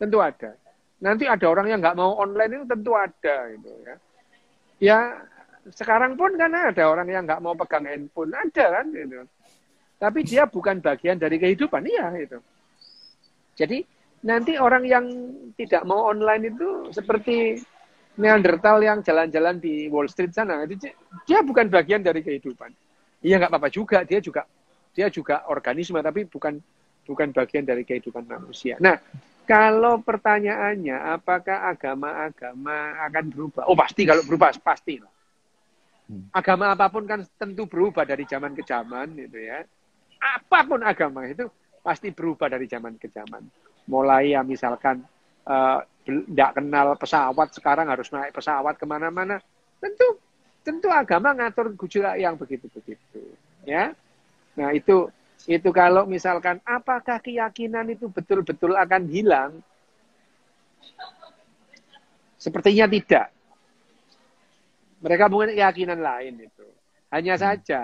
[0.00, 0.56] tentu ada.
[1.04, 3.96] Nanti ada orang yang nggak mau online itu tentu ada itu ya.
[4.80, 4.98] Ya
[5.68, 9.28] sekarang pun kan ada orang yang nggak mau pegang handphone, ada kan gitu.
[10.00, 12.40] Tapi dia bukan bagian dari kehidupan, iya itu.
[13.54, 13.84] Jadi
[14.24, 15.04] nanti orang yang
[15.60, 17.60] tidak mau online itu seperti
[18.14, 20.88] Neanderthal yang jalan-jalan di Wall Street sana, itu
[21.28, 22.72] dia bukan bagian dari kehidupan.
[23.20, 24.48] Iya nggak apa-apa juga, dia juga
[24.94, 26.56] dia juga organisme tapi bukan
[27.04, 28.78] bukan bagian dari kehidupan manusia.
[28.80, 28.96] Nah,
[29.44, 33.62] kalau pertanyaannya apakah agama-agama akan berubah?
[33.68, 35.12] Oh pasti kalau berubah pasti lah.
[36.08, 36.28] Hmm.
[36.32, 39.64] Agama apa pun kan tentu berubah dari zaman ke zaman gitu ya.
[40.20, 41.48] Apa pun agama itu
[41.84, 43.44] pasti berubah dari zaman ke zaman.
[43.88, 45.04] Mulai ya misalkan
[46.04, 49.40] tidak uh, kenal pesawat sekarang harus naik pesawat ke mana-mana.
[49.80, 50.20] Tentu
[50.64, 53.20] tentu agama ngatur gejolak yang begitu-begitu.
[53.68, 53.92] Ya,
[54.56, 55.08] nah itu
[55.44, 59.52] itu kalau misalkan apakah keyakinan itu betul-betul akan hilang?
[62.40, 63.28] Sepertinya tidak.
[65.04, 66.66] Mereka punya keyakinan lain itu.
[67.12, 67.42] Hanya hmm.
[67.44, 67.82] saja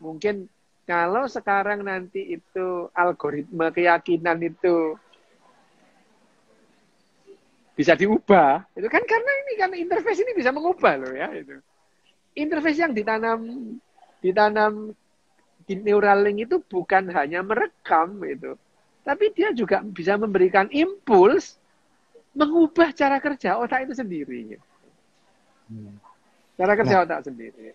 [0.00, 0.48] mungkin
[0.88, 4.96] kalau sekarang nanti itu algoritma keyakinan itu
[7.76, 11.60] bisa diubah, itu kan karena ini kan interface ini bisa mengubah loh ya itu.
[12.32, 13.40] Interface yang ditanam
[14.24, 14.96] ditanam
[15.66, 18.54] di Neuralink itu bukan hanya merekam itu,
[19.02, 21.58] tapi dia juga bisa memberikan impuls
[22.36, 24.40] mengubah cara kerja otak itu sendiri.
[25.66, 25.98] Hmm.
[26.54, 27.74] Cara kerja nah, otak sendiri.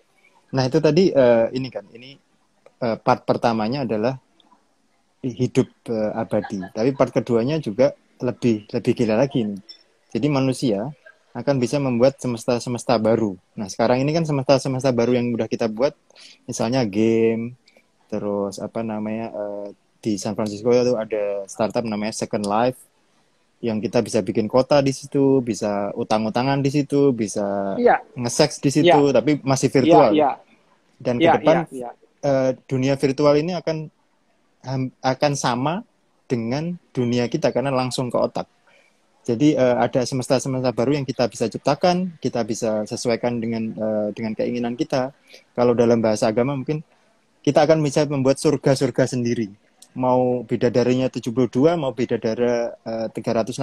[0.56, 2.16] Nah itu tadi uh, ini kan, ini
[2.80, 4.16] uh, part pertamanya adalah
[5.22, 6.62] hidup uh, abadi.
[6.72, 9.60] Tapi part keduanya juga lebih lebih gila lagi nih.
[10.14, 10.90] Jadi manusia
[11.32, 13.40] akan bisa membuat semesta-semesta baru.
[13.56, 15.96] Nah sekarang ini kan semesta-semesta baru yang udah kita buat,
[16.44, 17.56] misalnya game,
[18.12, 19.68] terus apa namanya uh,
[20.04, 22.76] di San Francisco itu ada startup namanya Second Life
[23.62, 28.02] yang kita bisa bikin kota di situ, bisa utang-utangan di situ, bisa ya.
[28.18, 29.14] nge-sex di situ, ya.
[29.14, 30.10] tapi masih virtual.
[30.18, 30.32] Ya, ya.
[30.98, 31.92] Dan ya, ke depan ya, ya.
[32.22, 33.90] Uh, dunia virtual ini akan
[35.02, 35.82] akan sama
[36.30, 38.50] dengan dunia kita karena langsung ke otak.
[39.22, 44.34] Jadi uh, ada semesta-semesta baru yang kita bisa ciptakan, kita bisa sesuaikan dengan uh, dengan
[44.34, 45.14] keinginan kita.
[45.54, 46.82] Kalau dalam bahasa agama mungkin
[47.42, 49.52] kita akan bisa membuat surga-surga sendiri
[49.92, 53.60] mau bidadarinya 72, mau bidadara uh, 360,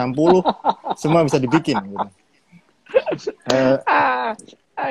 [1.00, 1.76] semua bisa dibikin.
[1.80, 2.08] Gitu.
[3.48, 3.76] Uh,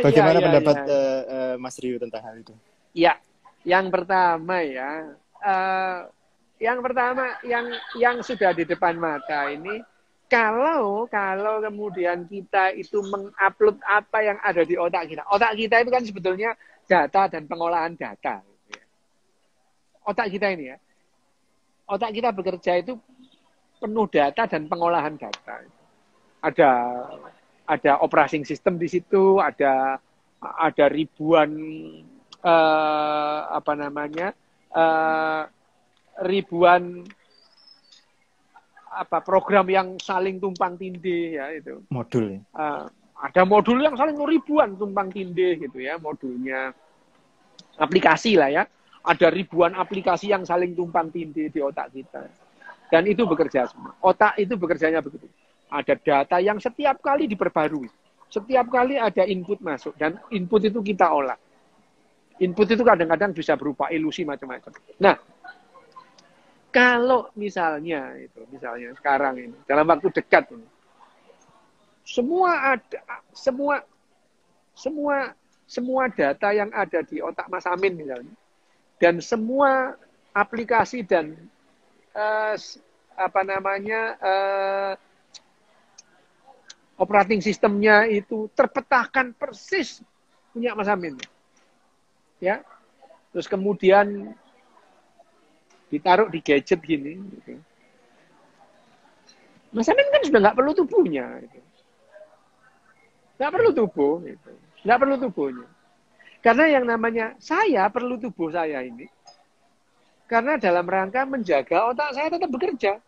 [0.01, 0.89] bagaimana ya, ya, pendapat ya.
[0.89, 2.53] Uh, uh, Mas Rio tentang hal itu?
[2.97, 3.21] Ya,
[3.61, 5.13] yang pertama ya,
[5.45, 6.09] uh,
[6.57, 7.69] yang pertama yang
[8.01, 9.77] yang sudah di depan mata ini,
[10.25, 15.89] kalau kalau kemudian kita itu mengupload apa yang ada di otak kita, otak kita itu
[15.93, 16.51] kan sebetulnya
[16.89, 18.41] data dan pengolahan data.
[20.07, 20.77] Otak kita ini ya,
[21.91, 22.95] otak kita bekerja itu
[23.83, 25.67] penuh data dan pengolahan data.
[26.39, 26.69] Ada
[27.67, 29.99] ada operating system di situ, ada
[30.39, 31.51] ada ribuan
[32.39, 34.31] uh, apa namanya
[34.71, 35.43] uh,
[36.23, 37.03] ribuan
[38.87, 41.83] apa program yang saling tumpang tindih ya itu.
[41.91, 42.39] Modul.
[42.55, 46.71] Uh, ada modul yang saling ribuan tumpang tindih gitu ya modulnya
[47.75, 48.63] aplikasi lah ya.
[49.05, 52.25] Ada ribuan aplikasi yang saling tumpang tindih di otak kita.
[52.87, 53.93] Dan itu bekerja semua.
[53.99, 55.27] Otak itu bekerjanya begitu.
[55.67, 57.91] Ada data yang setiap kali diperbarui.
[58.31, 59.95] Setiap kali ada input masuk.
[59.99, 61.35] Dan input itu kita olah.
[62.37, 64.71] Input itu kadang-kadang bisa berupa ilusi macam-macam.
[65.01, 65.17] Nah,
[66.69, 70.67] kalau misalnya itu, misalnya sekarang ini, dalam waktu dekat ini,
[72.05, 72.99] semua ada,
[73.33, 73.81] semua,
[74.77, 75.33] semua,
[75.65, 78.29] semua data yang ada di otak Mas Amin misalnya,
[78.97, 79.93] dan semua
[80.33, 81.37] aplikasi dan
[82.13, 82.53] uh,
[83.17, 84.93] apa namanya uh,
[86.97, 90.01] operating sistemnya itu terpetakan persis
[90.51, 91.17] punya Mas Amin.
[92.41, 92.65] Ya.
[93.33, 94.33] Terus kemudian
[95.93, 97.21] ditaruh di gadget gini.
[97.21, 97.61] Gitu.
[99.73, 101.25] Mas Amin kan sudah nggak perlu tubuhnya.
[101.45, 101.59] Gitu.
[103.37, 104.13] Nggak perlu tubuh.
[104.25, 104.51] Gitu.
[104.81, 105.67] Nggak perlu tubuhnya.
[106.47, 109.03] Karena yang namanya saya perlu tubuh saya ini.
[110.31, 113.03] Karena dalam rangka menjaga otak saya tetap bekerja.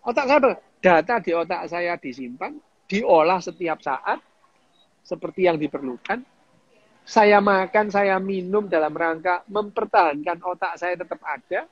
[0.00, 2.56] Otak saya, data di otak saya disimpan,
[2.88, 4.24] diolah setiap saat,
[5.04, 6.24] seperti yang diperlukan,
[7.04, 11.68] saya makan, saya minum dalam rangka mempertahankan otak saya tetap ada.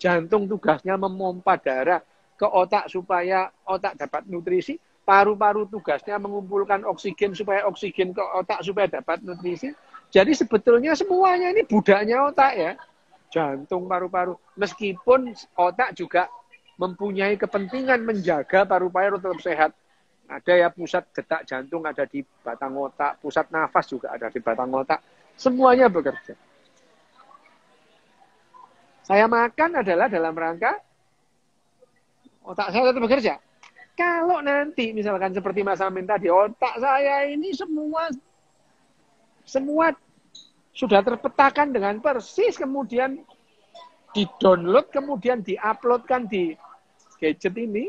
[0.00, 2.00] Jantung tugasnya memompa darah
[2.32, 4.80] ke otak supaya otak dapat nutrisi.
[5.06, 9.70] Paru-paru tugasnya mengumpulkan oksigen supaya oksigen ke otak supaya dapat nutrisi.
[10.10, 12.72] Jadi sebetulnya semuanya ini budaknya otak ya.
[13.30, 14.34] Jantung, paru-paru.
[14.58, 16.26] Meskipun otak juga
[16.74, 19.70] mempunyai kepentingan menjaga paru-paru tetap sehat
[20.26, 24.74] ada ya pusat detak jantung ada di batang otak, pusat nafas juga ada di batang
[24.74, 24.98] otak.
[25.38, 26.34] Semuanya bekerja.
[29.06, 30.82] Saya makan adalah dalam rangka
[32.42, 33.34] otak saya tetap bekerja.
[33.96, 38.12] Kalau nanti misalkan seperti Mas Amin tadi, otak saya ini semua
[39.48, 39.96] semua
[40.76, 43.24] sudah terpetakan dengan persis, kemudian
[44.12, 46.52] di-download, kemudian di-uploadkan di
[47.16, 47.88] gadget ini,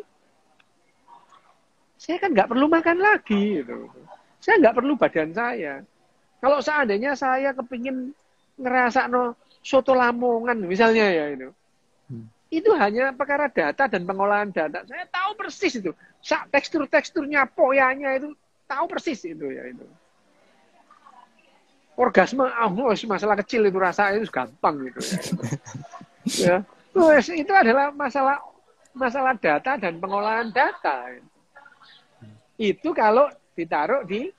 [1.99, 3.59] saya kan nggak perlu makan lagi.
[3.59, 3.91] Gitu.
[4.39, 5.83] Saya nggak perlu badan saya.
[6.39, 8.15] Kalau seandainya saya kepingin
[8.55, 11.49] ngerasa no soto lamongan misalnya ya itu.
[12.47, 14.87] Itu hanya perkara data dan pengolahan data.
[14.87, 15.91] Saya tahu persis itu.
[16.23, 18.31] Tekstur-teksturnya, poyanya itu
[18.67, 19.83] tahu persis itu ya itu.
[21.97, 24.99] Orgasme, oh, masalah kecil itu rasa itu gampang gitu
[26.45, 26.61] ya.
[26.93, 27.17] ya.
[27.17, 28.37] itu adalah masalah
[28.93, 31.09] masalah data dan pengolahan data.
[32.53, 34.29] Itu kalau ditaruh di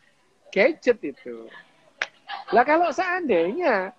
[0.54, 1.50] gadget itu.
[2.54, 3.90] Lah kalau seandainya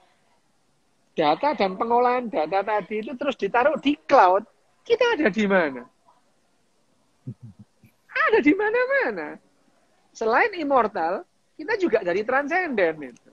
[1.19, 4.47] data dan pengolahan data tadi itu terus ditaruh di cloud,
[4.88, 5.84] kita ada di mana?
[8.08, 9.27] Ada di mana-mana.
[10.15, 11.27] Selain immortal,
[11.60, 13.32] kita juga dari transenden itu.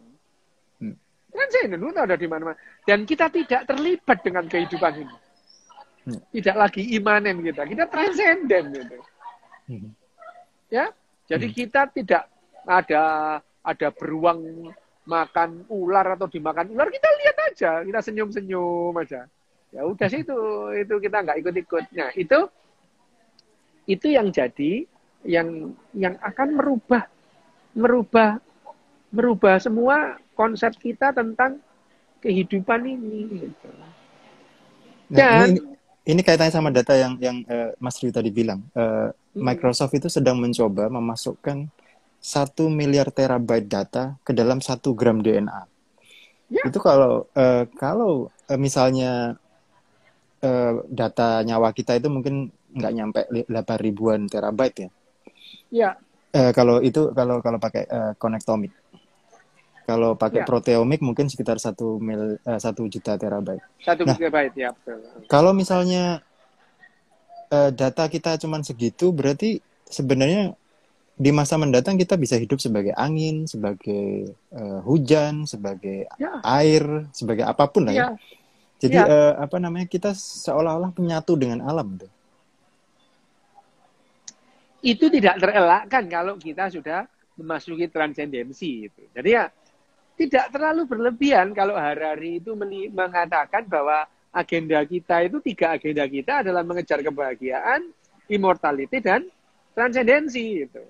[0.82, 0.96] Hmm.
[1.30, 2.58] Transenden itu ada di mana-mana.
[2.82, 5.16] Dan kita tidak terlibat dengan kehidupan ini.
[6.10, 6.20] Hmm.
[6.34, 8.98] Tidak lagi imanen kita, kita transenden gitu.
[9.70, 9.90] Hmm.
[10.66, 10.90] Ya,
[11.30, 12.26] jadi kita tidak
[12.66, 13.02] ada
[13.62, 14.70] ada beruang
[15.06, 19.30] makan ular atau dimakan ular, kita lihat aja, kita senyum-senyum aja.
[19.70, 20.38] Ya udah sih itu
[20.74, 21.84] itu kita nggak ikut-ikut.
[21.94, 22.38] Nah, itu
[23.86, 24.86] itu yang jadi
[25.26, 27.06] yang yang akan merubah
[27.74, 28.42] merubah
[29.14, 31.62] merubah semua konsep kita tentang
[32.20, 33.46] kehidupan ini.
[33.46, 33.68] Gitu.
[35.14, 35.60] Nah, Dan ini,
[36.02, 38.66] ini kaitannya sama data yang yang uh, Mas Rio tadi bilang.
[38.74, 41.68] Uh, Microsoft itu sedang mencoba memasukkan
[42.26, 45.62] satu miliar terabyte data ke dalam satu gram DNA.
[46.50, 46.66] Ya.
[46.66, 49.38] Itu kalau uh, kalau uh, misalnya
[50.42, 53.46] uh, data nyawa kita itu mungkin nggak nyampe 8
[53.78, 54.90] ribuan terabyte ya.
[55.70, 55.90] Ya.
[56.34, 58.74] Uh, kalau itu kalau kalau pakai uh, connectomic.
[59.86, 60.46] Kalau pakai ya.
[60.50, 63.62] proteomik mungkin sekitar satu mil satu uh, juta terabyte.
[63.78, 64.18] Satu nah,
[64.50, 64.74] ya.
[65.30, 66.26] Kalau misalnya
[67.54, 70.58] uh, data kita cuman segitu, berarti sebenarnya
[71.16, 76.44] di masa mendatang kita bisa hidup sebagai angin, sebagai uh, hujan, sebagai ya.
[76.44, 78.00] air, sebagai apa pun lah ya.
[78.04, 78.08] ya.
[78.76, 79.04] Jadi ya.
[79.08, 82.12] Uh, apa namanya kita seolah-olah menyatu dengan alam tuh.
[84.84, 87.08] Itu tidak terelakkan kalau kita sudah
[87.40, 89.02] memasuki transendensi itu.
[89.16, 89.48] Jadi ya
[90.20, 92.52] tidak terlalu berlebihan kalau Harari itu
[92.92, 94.04] mengatakan bahwa
[94.36, 97.88] agenda kita itu tiga agenda kita adalah mengejar kebahagiaan,
[98.28, 99.24] immortality dan
[99.72, 100.84] transendensi itu.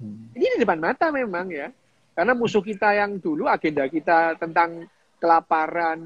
[0.00, 0.32] Hmm.
[0.32, 1.68] Ini di depan mata memang ya.
[2.16, 4.88] Karena musuh kita yang dulu agenda kita tentang
[5.20, 6.00] kelaparan,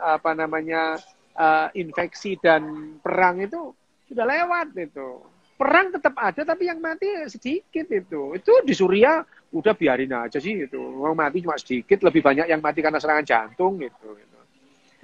[0.00, 0.96] apa namanya
[1.34, 3.74] uh, infeksi dan perang itu
[4.06, 5.22] sudah lewat itu.
[5.56, 8.36] Perang tetap ada tapi yang mati sedikit itu.
[8.36, 10.78] Itu di Suria udah biarin aja sih itu.
[10.78, 14.14] Mau mati cuma sedikit, lebih banyak yang mati karena serangan jantung gitu.
[14.14, 14.34] gitu.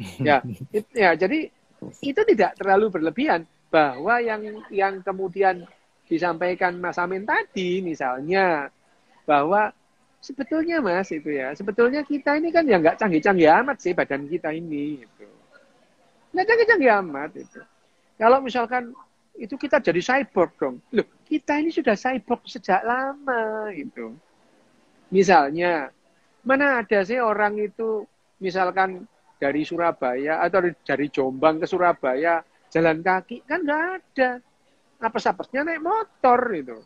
[0.19, 0.43] Ya,
[0.75, 1.47] it, ya jadi
[2.03, 4.41] itu tidak terlalu berlebihan bahwa yang
[4.73, 5.63] yang kemudian
[6.13, 8.69] disampaikan Mas Amin tadi misalnya
[9.25, 9.73] bahwa
[10.21, 14.53] sebetulnya Mas itu ya sebetulnya kita ini kan ya nggak canggih-canggih amat sih badan kita
[14.53, 15.27] ini itu
[16.33, 17.61] nggak canggih-canggih amat itu.
[18.17, 18.93] Kalau misalkan
[19.37, 20.77] itu kita jadi cyborg dong.
[20.93, 24.13] Loh kita ini sudah cyborg sejak lama itu
[25.13, 25.93] misalnya
[26.45, 28.05] mana ada sih orang itu
[28.41, 29.05] misalkan
[29.37, 32.41] dari Surabaya atau dari Jombang ke Surabaya
[32.73, 34.31] jalan kaki kan nggak ada
[35.03, 36.79] apa sapasnya naik motor itu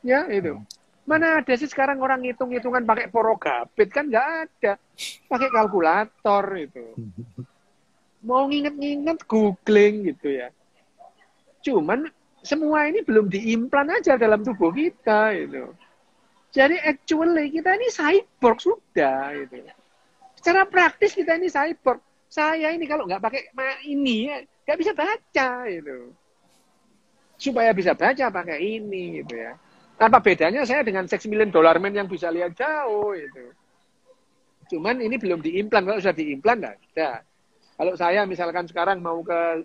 [0.00, 0.56] ya itu.
[0.56, 0.66] Hmm.
[1.04, 3.92] mana ada sih sekarang orang ngitung hitungan pakai porogapit?
[3.92, 4.80] Kan nggak ada.
[5.28, 6.84] Pakai kalkulator itu
[8.28, 10.48] mau nginget-nginget googling gitu ya.
[11.60, 12.08] Cuman
[12.40, 15.64] semua ini belum diimplan aja dalam tubuh kita itu
[16.54, 19.58] jadi actually kita ini cyborg sudah itu
[20.38, 21.98] secara praktis kita ini cyborg.
[22.30, 23.50] Saya ini kalau nggak pakai
[23.90, 26.14] ini ya nggak bisa baca itu.
[27.44, 29.52] Supaya bisa baca pakai ini gitu ya.
[30.00, 33.52] Apa bedanya saya dengan seks million dollar man yang bisa lihat jauh itu.
[34.72, 35.84] Cuman ini belum diimplan.
[35.84, 37.20] Kalau sudah diimplan nggak ada.
[37.76, 39.60] Kalau saya misalkan sekarang mau ke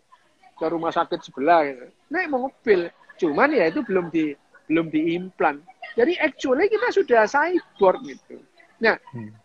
[0.60, 2.92] ke rumah sakit sebelah gitu, naik mobil.
[3.16, 4.36] Cuman ya itu belum di
[4.68, 5.64] belum diimplan.
[5.96, 8.44] Jadi actually kita sudah cyborg gitu.
[8.84, 9.40] Nah, hmm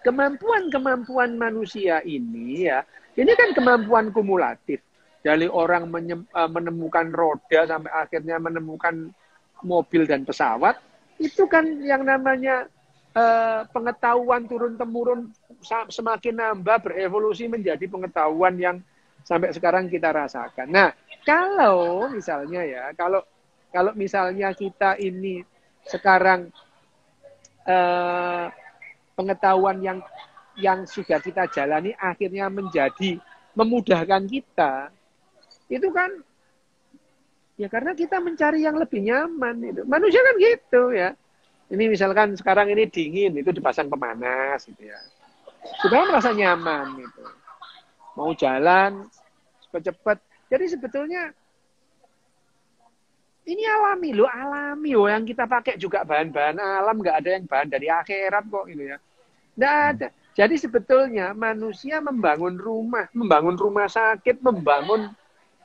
[0.00, 2.84] kemampuan-kemampuan manusia ini ya,
[3.16, 4.80] ini kan kemampuan kumulatif.
[5.20, 9.12] Dari orang eh, menemukan roda sampai akhirnya menemukan
[9.60, 10.80] mobil dan pesawat,
[11.20, 12.64] itu kan yang namanya
[13.12, 15.28] uh, pengetahuan turun-temurun
[15.92, 18.76] semakin nambah berevolusi menjadi pengetahuan yang
[19.20, 20.72] sampai sekarang kita rasakan.
[20.72, 20.88] Nah,
[21.28, 23.20] kalau misalnya ya, kalau
[23.68, 25.44] kalau misalnya kita ini
[25.84, 26.48] sekarang
[27.68, 28.48] uh,
[29.14, 29.98] pengetahuan yang
[30.58, 33.20] yang sudah kita jalani akhirnya menjadi
[33.54, 34.88] memudahkan kita
[35.70, 36.10] itu kan
[37.54, 39.82] ya karena kita mencari yang lebih nyaman itu.
[39.86, 41.14] Manusia kan gitu ya.
[41.70, 44.98] Ini misalkan sekarang ini dingin itu dipasang pemanas gitu ya.
[45.78, 47.22] Supaya merasa nyaman gitu.
[48.18, 49.06] Mau jalan
[49.70, 50.18] cepat-cepat
[50.50, 51.30] jadi sebetulnya
[53.46, 57.68] ini alami loh alami loh yang kita pakai juga bahan-bahan alam nggak ada yang bahan
[57.70, 58.98] dari akhirat kok gitu ya.
[59.54, 60.08] Tidak ada.
[60.34, 65.10] Jadi sebetulnya manusia membangun rumah, membangun rumah sakit, membangun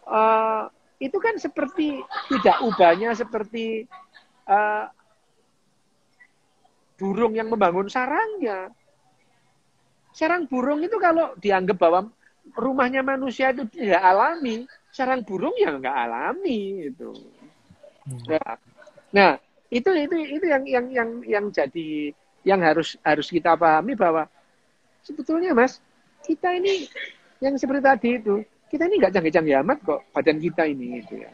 [0.08, 0.70] uh,
[1.02, 2.00] itu kan seperti
[2.32, 3.86] tidak ubahnya seperti
[4.48, 4.88] uh,
[6.96, 8.72] burung yang membangun sarangnya.
[10.15, 12.08] Sarang burung itu kalau dianggap bahwa
[12.56, 14.63] rumahnya manusia itu tidak alami,
[14.96, 17.12] sarang burung yang nggak alami itu.
[18.08, 18.56] Hmm.
[19.12, 19.36] Nah,
[19.68, 22.15] itu itu itu yang yang yang yang jadi
[22.48, 24.30] yang harus harus kita pahami bahwa
[25.04, 25.84] sebetulnya mas
[26.24, 26.88] kita ini
[27.44, 28.36] yang seperti tadi itu
[28.75, 31.31] kita ini nggak canggih-canggih amat kok badan kita ini gitu ya.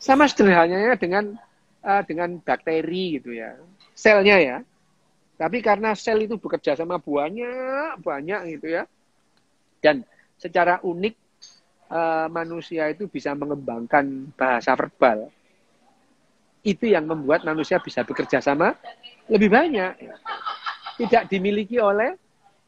[0.00, 1.36] Sama sederhananya dengan
[1.84, 3.60] uh, dengan bakteri gitu ya.
[3.92, 4.56] Selnya ya.
[5.36, 8.88] Tapi karena sel itu bekerja sama banyak banyak gitu ya.
[9.84, 10.00] Dan
[10.40, 11.14] secara unik
[11.92, 15.28] uh, manusia itu bisa mengembangkan bahasa verbal.
[16.64, 18.72] Itu yang membuat manusia bisa bekerja sama
[19.28, 19.92] lebih banyak.
[20.96, 22.16] Tidak dimiliki oleh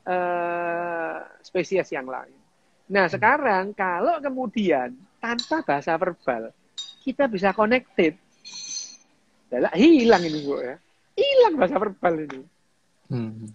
[0.05, 2.46] uh, spesies yang lain.
[2.87, 6.55] Nah sekarang kalau kemudian tanpa bahasa verbal
[7.03, 8.19] kita bisa connected,
[9.79, 10.77] hilang ini bu ya,
[11.15, 12.41] hilang bahasa verbal ini.
[13.07, 13.47] Hmm.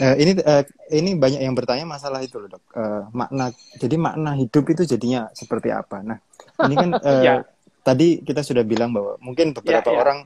[0.00, 2.64] Uh, ini uh, ini banyak yang bertanya masalah itu loh dok.
[2.72, 6.00] Uh, makna jadi makna hidup itu jadinya seperti apa?
[6.00, 6.18] Nah
[6.64, 7.34] ini kan uh, ya
[7.82, 10.00] tadi kita sudah bilang bahwa mungkin beberapa ya, ya.
[10.00, 10.18] orang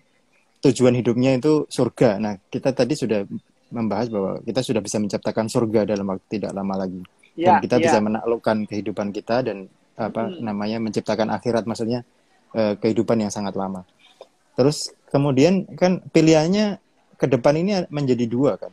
[0.63, 2.21] tujuan hidupnya itu surga.
[2.21, 3.25] Nah, kita tadi sudah
[3.73, 7.03] membahas bahwa kita sudah bisa menciptakan surga dalam waktu tidak lama lagi.
[7.37, 7.83] Ya, dan kita ya.
[7.93, 10.41] bisa menaklukkan kehidupan kita dan apa hmm.
[10.41, 12.05] namanya menciptakan akhirat maksudnya
[12.57, 13.85] uh, kehidupan yang sangat lama.
[14.57, 16.81] Terus kemudian kan pilihannya
[17.21, 18.73] ke depan ini menjadi dua kan.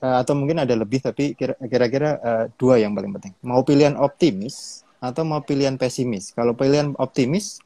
[0.00, 3.36] Uh, atau mungkin ada lebih tapi kira-kira uh, dua yang paling penting.
[3.44, 6.32] Mau pilihan optimis atau mau pilihan pesimis.
[6.32, 7.60] Kalau pilihan optimis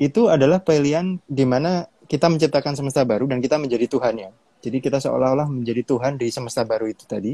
[0.00, 4.30] itu adalah pilihan di mana kita menciptakan semesta baru dan kita menjadi Tuhan ya.
[4.60, 7.32] Jadi kita seolah-olah menjadi Tuhan di semesta baru itu tadi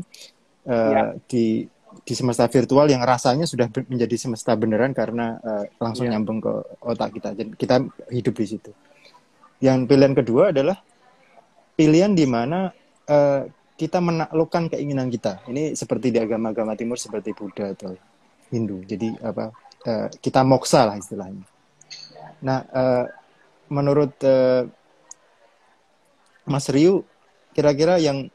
[0.66, 1.02] uh, ya.
[1.26, 1.66] di
[2.06, 6.14] di semesta virtual yang rasanya sudah menjadi semesta beneran karena uh, langsung ya.
[6.14, 7.34] nyambung ke otak kita.
[7.34, 7.82] Jadi kita
[8.14, 8.70] hidup di situ.
[9.58, 10.78] Yang pilihan kedua adalah
[11.74, 12.70] pilihan di mana
[13.10, 15.42] uh, kita menaklukkan keinginan kita.
[15.50, 17.98] Ini seperti di agama-agama timur seperti Buddha atau
[18.54, 18.86] Hindu.
[18.86, 19.50] Jadi apa
[19.90, 21.42] uh, kita moksa lah istilahnya.
[22.46, 23.04] Nah, uh,
[23.66, 24.62] menurut uh,
[26.46, 27.02] Mas Ryu,
[27.50, 28.30] kira-kira yang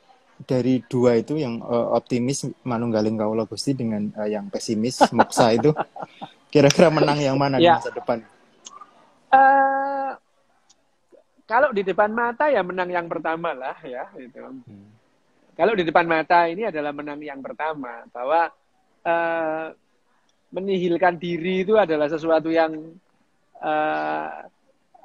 [0.46, 5.72] dari dua itu yang uh, optimis manunggaling kaulo gusti dengan uh, yang pesimis moksa itu
[6.54, 7.62] kira-kira menang yang mana ya.
[7.62, 8.18] di masa depan?
[9.32, 10.12] Uh,
[11.48, 14.40] kalau di depan mata ya menang yang pertama lah ya itu.
[14.40, 15.02] Hmm
[15.62, 18.50] kalau di depan mata ini adalah menang yang pertama bahwa
[19.06, 19.68] uh,
[20.52, 22.76] menihilkan diri itu adalah sesuatu yang
[23.62, 24.30] uh,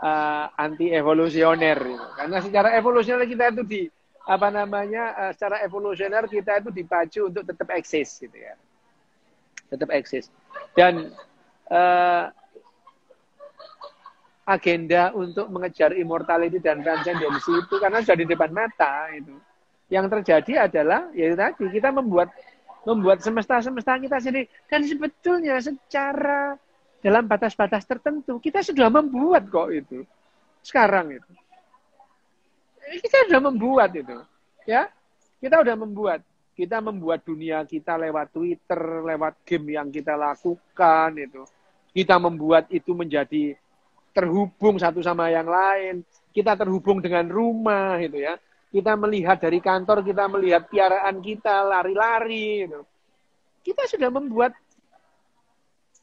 [0.01, 2.07] uh, anti evolusioner gitu.
[2.17, 3.83] karena secara evolusioner kita itu di
[4.27, 8.59] apa namanya uh, secara evolusioner kita itu dipacu untuk tetap eksis gitu ya.
[9.71, 10.35] Tetap eksis.
[10.75, 11.15] Dan
[11.71, 12.27] uh,
[14.47, 19.35] agenda untuk mengejar immortality dan transcendensi itu karena sudah di depan mata itu
[19.91, 22.35] yang terjadi adalah ya tadi kita membuat
[22.83, 24.51] membuat semesta-semesta kita sendiri.
[24.67, 26.59] Dan sebetulnya secara
[26.99, 30.03] dalam batas-batas tertentu kita sudah membuat kok itu.
[30.67, 31.31] Sekarang itu
[33.03, 34.17] kita sudah membuat itu
[34.67, 34.91] ya.
[35.43, 36.21] Kita sudah membuat.
[36.57, 41.45] Kita membuat dunia kita lewat Twitter lewat game yang kita lakukan itu.
[41.93, 43.53] Kita membuat itu menjadi
[44.17, 46.01] terhubung satu sama yang lain.
[46.33, 48.41] Kita terhubung dengan rumah itu ya.
[48.73, 52.65] Kita melihat dari kantor, kita melihat piaraan kita lari-lari.
[52.65, 52.81] Gitu.
[53.61, 54.53] Kita sudah membuat,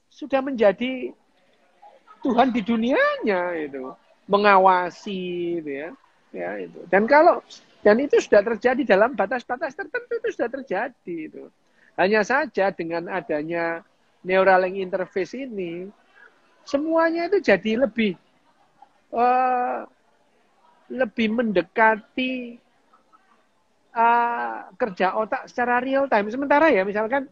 [0.10, 1.14] sudah menjadi
[2.24, 3.92] Tuhan di dunianya itu,
[4.32, 5.90] mengawasi, gitu ya,
[6.34, 6.82] ya itu.
[6.90, 7.40] Dan kalau
[7.86, 11.48] dan itu sudah terjadi dalam batas-batas tertentu itu sudah terjadi itu.
[11.94, 13.86] Hanya saja dengan adanya
[14.24, 15.92] Neuralink interface ini,
[16.64, 18.16] semuanya itu jadi lebih
[19.12, 19.84] uh,
[20.88, 22.56] lebih mendekati
[23.92, 26.32] uh, kerja otak secara real time.
[26.32, 27.28] Sementara ya, misalkan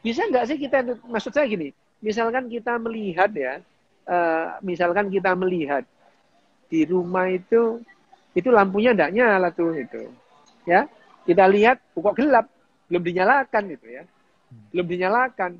[0.00, 1.70] bisa nggak sih kita, maksud saya gini,
[2.00, 3.60] misalkan kita melihat ya,
[4.08, 5.84] uh, misalkan kita melihat
[6.68, 7.80] di rumah itu,
[8.36, 10.12] itu lampunya tidak nyala tuh itu,
[10.68, 10.84] ya.
[11.24, 12.48] Kita lihat kok gelap,
[12.88, 14.04] belum dinyalakan itu ya,
[14.72, 15.52] belum dinyalakan.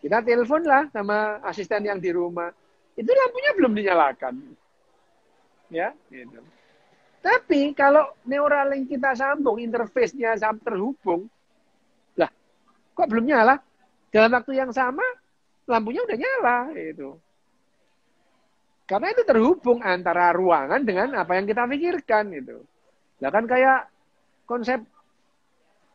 [0.00, 2.52] Kita telepon lah sama asisten yang di rumah,
[2.96, 4.34] itu lampunya belum dinyalakan,
[5.72, 5.92] ya.
[6.12, 6.40] Gitu.
[7.22, 11.30] Tapi kalau Neuralink kita sambung, interface-nya terhubung,
[12.18, 12.28] lah,
[12.98, 13.62] kok belum nyala?
[14.10, 15.06] Dalam waktu yang sama,
[15.70, 16.56] lampunya udah nyala.
[16.74, 17.16] Itu.
[18.92, 22.28] Karena itu terhubung antara ruangan dengan apa yang kita pikirkan.
[22.36, 22.60] Itu.
[23.24, 23.88] Nah kan kayak
[24.44, 24.84] konsep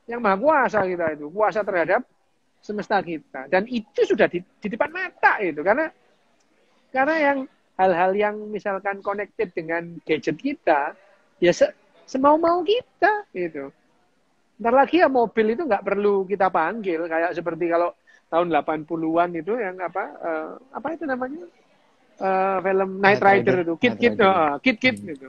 [0.10, 1.30] yang maha kuasa kita itu.
[1.30, 2.02] Kuasa terhadap
[2.58, 3.46] semesta kita.
[3.54, 5.62] Dan itu sudah di, di depan mata itu.
[5.62, 5.86] Karena
[6.90, 7.38] karena yang
[7.78, 10.98] hal-hal yang misalkan connected dengan gadget kita,
[11.38, 11.70] ya se
[12.10, 13.70] semau-mau kita gitu.
[14.58, 17.94] Ntar lagi ya mobil itu nggak perlu kita panggil kayak seperti kalau
[18.34, 21.46] tahun 80-an itu yang apa uh, apa itu namanya?
[22.18, 25.08] Uh, film Night, Rider, Rider itu, Kit Kit uh, Kit Kit hmm.
[25.14, 25.28] gitu.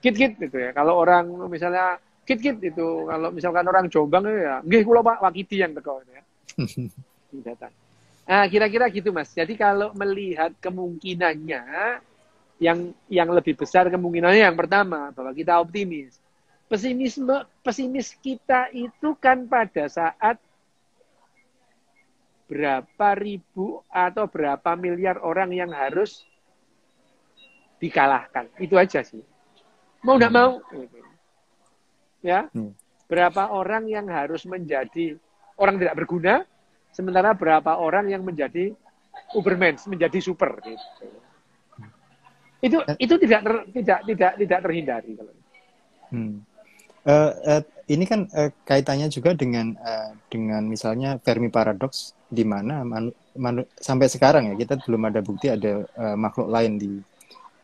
[0.00, 0.72] Kit Kit gitu ya.
[0.72, 5.20] Kalau orang misalnya Kit Kit itu kalau misalkan orang Jombang itu ya, nggih kula Pak
[5.20, 6.22] Wakiti yang teko itu ya.
[7.52, 7.72] Datang.
[8.22, 9.34] Nah, kira-kira gitu Mas.
[9.34, 11.62] Jadi kalau melihat kemungkinannya
[12.62, 16.22] yang yang lebih besar kemungkinannya yang pertama bahwa kita optimis.
[16.70, 20.40] Pesimisme pesimis kita itu kan pada saat
[22.52, 26.28] berapa ribu atau berapa miliar orang yang harus
[27.80, 28.52] dikalahkan.
[28.60, 29.24] Itu aja sih.
[30.04, 30.60] Mau tidak mau.
[32.20, 32.52] Ya.
[32.52, 32.76] Hmm.
[33.08, 35.16] Berapa orang yang harus menjadi
[35.56, 36.44] orang tidak berguna,
[36.92, 38.76] sementara berapa orang yang menjadi
[39.32, 40.60] Uberman, menjadi super.
[40.60, 41.08] Gitu
[42.62, 45.34] itu itu tidak ter, tidak tidak tidak terhindari kalau
[46.14, 46.34] hmm.
[47.10, 52.86] uh, uh, ini kan uh, kaitannya juga dengan uh, dengan misalnya Fermi paradox di mana
[52.86, 56.92] manu, manu, sampai sekarang ya kita belum ada bukti ada uh, makhluk lain di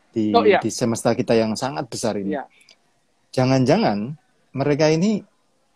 [0.09, 0.57] di, oh, iya.
[0.57, 2.33] di semesta kita yang sangat besar ini.
[2.33, 2.49] Iya.
[3.29, 4.17] Jangan-jangan
[4.57, 5.21] mereka ini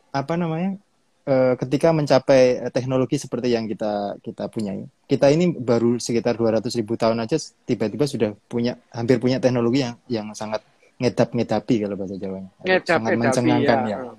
[0.10, 0.82] apa namanya
[1.24, 4.76] Eh, ketika mencapai eh, teknologi seperti yang kita kita punya
[5.08, 9.96] kita ini baru sekitar 200 ribu tahun aja tiba-tiba sudah punya hampir punya teknologi yang
[10.12, 10.60] yang sangat
[11.00, 13.98] ngedap-ngedapi kalau bahasa Jawanya ngedap, sangat mencengangkan ya.
[14.04, 14.12] ya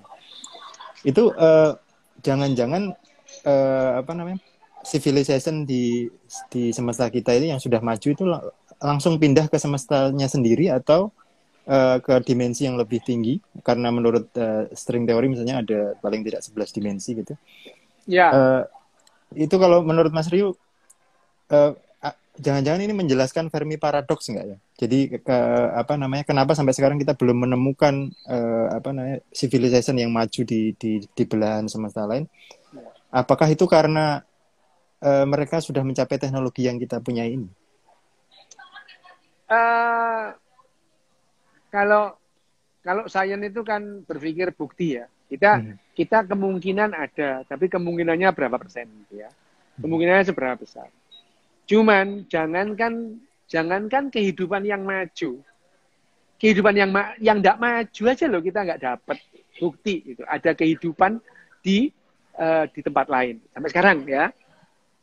[1.05, 1.77] itu uh,
[2.25, 2.97] jangan-jangan
[3.45, 4.41] uh, apa namanya
[4.85, 6.09] civilization di
[6.49, 8.23] di semesta kita ini yang sudah maju itu
[8.81, 11.13] langsung pindah ke semestanya sendiri atau
[11.69, 16.41] uh, ke dimensi yang lebih tinggi karena menurut uh, string teori misalnya ada paling tidak
[16.45, 17.33] 11 dimensi gitu.
[18.05, 18.27] Ya.
[18.29, 18.61] Uh,
[19.33, 20.53] itu kalau menurut Mas Ryu
[21.49, 21.71] uh,
[22.39, 24.57] jangan-jangan ini menjelaskan Fermi paradoks enggak ya?
[24.79, 25.37] Jadi ke
[25.71, 26.27] apa namanya?
[26.27, 31.23] Kenapa sampai sekarang kita belum menemukan uh, apa namanya civilization yang maju di di di
[31.23, 32.27] belahan semesta lain?
[33.11, 34.19] Apakah itu karena
[34.99, 37.47] uh, mereka sudah mencapai teknologi yang kita punya ini?
[39.45, 40.35] Uh,
[41.71, 42.17] kalau
[42.85, 45.07] kalau sains itu kan berpikir bukti ya.
[45.25, 45.97] Kita hmm.
[45.97, 49.29] kita kemungkinan ada, tapi kemungkinannya berapa persen gitu ya?
[49.81, 50.87] Kemungkinannya seberapa besar?
[51.65, 55.41] Cuman jangankan jangankan kehidupan yang maju,
[56.37, 59.17] kehidupan yang ma yang tidak maju aja loh kita nggak dapat
[59.57, 61.17] bukti itu ada kehidupan
[61.65, 61.89] di
[62.37, 63.41] uh, di tempat lain.
[63.53, 64.29] Sampai sekarang ya.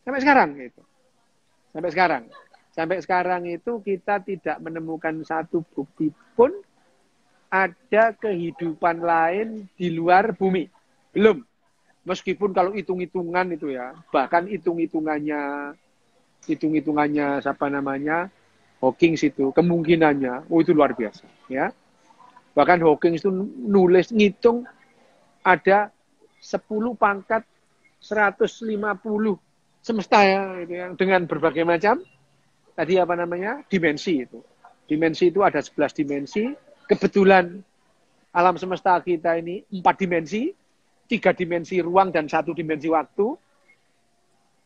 [0.02, 0.82] Sampai sekarang itu
[1.72, 2.22] sampai sekarang.
[2.72, 6.52] Sampai sekarang itu kita tidak menemukan satu bukti pun
[7.52, 10.68] ada kehidupan lain di luar bumi.
[11.12, 11.44] Belum.
[12.08, 15.74] Meskipun kalau hitung-hitungan itu ya bahkan hitung-hitungannya
[16.46, 18.30] hitung-hitungannya siapa namanya
[18.82, 21.70] Hawking itu kemungkinannya oh itu luar biasa ya.
[22.52, 23.30] Bahkan Hawking itu
[23.66, 24.66] nulis ngitung
[25.46, 25.94] ada
[26.42, 26.66] 10
[26.98, 27.46] pangkat
[28.02, 28.82] 150
[29.82, 32.02] semesta ya itu yang dengan berbagai macam.
[32.72, 33.62] Tadi apa namanya?
[33.70, 34.42] Dimensi itu.
[34.90, 36.50] Dimensi itu ada 11 dimensi.
[36.90, 37.62] Kebetulan
[38.34, 40.50] alam semesta kita ini empat dimensi
[41.06, 43.36] tiga dimensi ruang dan satu dimensi waktu.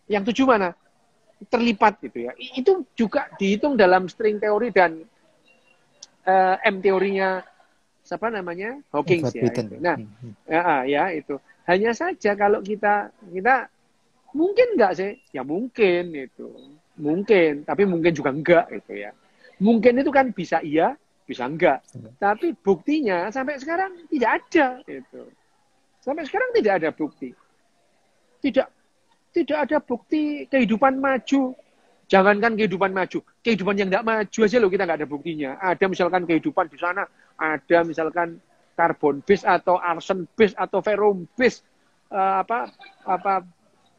[0.06, 0.70] Yang tujuh mana
[1.44, 2.32] terlipat gitu ya.
[2.36, 5.04] Itu juga dihitung dalam string teori dan
[6.24, 7.44] uh, M teorinya
[8.06, 9.42] siapa namanya Hawking ya.
[9.50, 9.60] Itu.
[9.82, 10.32] Nah, hmm, hmm.
[10.46, 11.36] ya, ah, ya itu.
[11.66, 13.66] Hanya saja kalau kita kita
[14.32, 15.12] mungkin enggak sih?
[15.34, 16.48] Ya mungkin itu.
[16.96, 19.10] Mungkin, tapi mungkin juga enggak gitu ya.
[19.60, 20.96] Mungkin itu kan bisa iya,
[21.28, 21.84] bisa enggak.
[21.92, 22.14] Hmm.
[22.16, 25.22] Tapi buktinya sampai sekarang tidak ada itu.
[26.00, 27.34] Sampai sekarang tidak ada bukti.
[28.40, 28.68] Tidak
[29.36, 31.52] tidak ada bukti kehidupan maju.
[32.06, 35.50] Jangankan kehidupan maju, kehidupan yang tidak maju aja loh kita nggak ada buktinya.
[35.58, 37.02] Ada misalkan kehidupan di sana,
[37.34, 38.38] ada misalkan
[38.78, 41.66] karbon base atau arsen base atau ferrum base
[42.14, 42.70] uh, apa
[43.02, 43.42] apa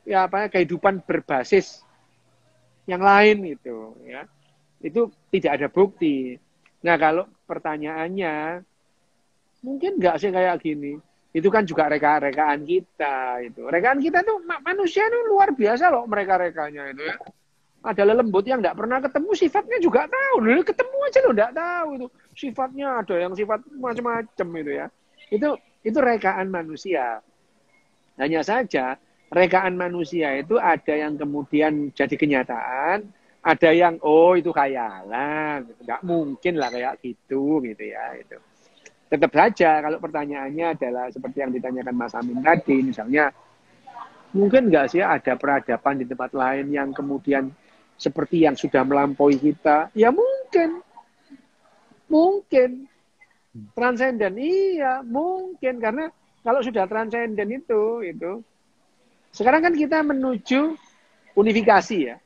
[0.08, 1.84] ya apa kehidupan berbasis
[2.88, 4.24] yang lain itu ya
[4.80, 6.40] itu tidak ada bukti.
[6.86, 8.64] Nah kalau pertanyaannya
[9.66, 11.02] mungkin nggak sih kayak gini
[11.38, 13.70] itu kan juga reka-rekaan kita itu.
[13.70, 17.16] Rekaan kita tuh manusia itu luar biasa loh mereka-rekanya itu ya.
[17.86, 20.36] Ada lembut yang tidak pernah ketemu sifatnya juga tahu.
[20.42, 22.08] Loh, ketemu aja lo tidak tahu itu.
[22.34, 24.86] Sifatnya ada yang sifat macam-macam itu ya.
[25.30, 25.50] Itu
[25.86, 27.22] itu rekaan manusia.
[28.18, 28.98] Hanya saja
[29.30, 33.06] rekaan manusia itu ada yang kemudian jadi kenyataan,
[33.46, 38.42] ada yang oh itu khayalan, nggak mungkin lah kayak gitu gitu ya itu
[39.08, 43.32] tetap saja kalau pertanyaannya adalah seperti yang ditanyakan Mas Amin tadi, misalnya
[44.36, 47.50] mungkin nggak sih ada peradaban di tempat lain yang kemudian
[47.98, 49.90] seperti yang sudah melampaui kita?
[49.98, 50.84] Ya mungkin,
[52.12, 52.86] mungkin.
[53.74, 55.82] Transenden, iya mungkin.
[55.82, 56.14] Karena
[56.46, 58.46] kalau sudah transenden itu, itu
[59.34, 60.78] sekarang kan kita menuju
[61.34, 62.22] unifikasi ya,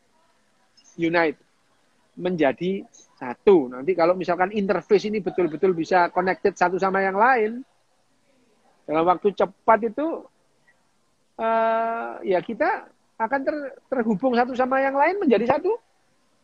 [0.99, 1.39] unite.
[2.19, 2.83] Menjadi
[3.21, 3.69] satu.
[3.69, 7.61] Nanti kalau misalkan interface ini betul-betul bisa connected satu sama yang lain,
[8.89, 10.25] dalam waktu cepat itu
[11.37, 12.89] uh, ya kita
[13.21, 13.55] akan ter,
[13.93, 15.77] terhubung satu sama yang lain menjadi satu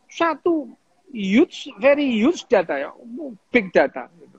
[0.06, 0.70] satu
[1.10, 2.94] huge, very huge data ya,
[3.50, 4.06] big data.
[4.14, 4.38] Gitu.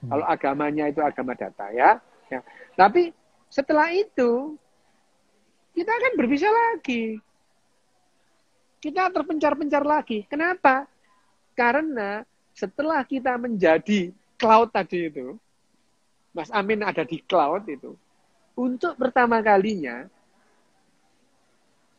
[0.00, 0.08] Hmm.
[0.16, 2.00] Kalau agamanya itu agama data ya.
[2.32, 2.40] ya.
[2.72, 3.12] Tapi
[3.52, 4.56] setelah itu
[5.76, 7.20] kita akan berpisah lagi.
[8.80, 10.24] Kita terpencar-pencar lagi.
[10.24, 10.88] Kenapa?
[11.60, 12.24] Karena
[12.56, 15.36] setelah kita menjadi cloud tadi itu,
[16.32, 17.92] Mas Amin ada di cloud itu,
[18.56, 20.08] untuk pertama kalinya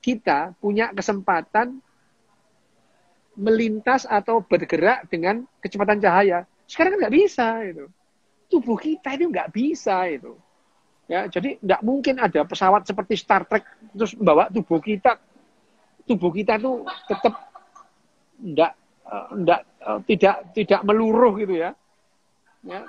[0.02, 1.78] kita punya kesempatan
[3.38, 6.50] melintas atau bergerak dengan kecepatan cahaya.
[6.66, 7.86] Sekarang kan nggak bisa itu.
[8.50, 10.34] Tubuh kita itu nggak bisa itu.
[11.06, 13.62] Ya, jadi nggak mungkin ada pesawat seperti Star Trek
[13.94, 15.22] terus membawa tubuh kita.
[16.10, 17.38] Tubuh kita tuh tetap
[18.42, 18.81] nggak
[19.12, 21.76] enggak, uh, tidak tidak meluruh gitu ya.
[22.64, 22.88] ya.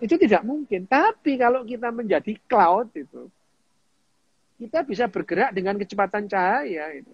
[0.00, 0.88] Itu tidak mungkin.
[0.88, 3.28] Tapi kalau kita menjadi cloud itu,
[4.58, 7.12] kita bisa bergerak dengan kecepatan cahaya itu.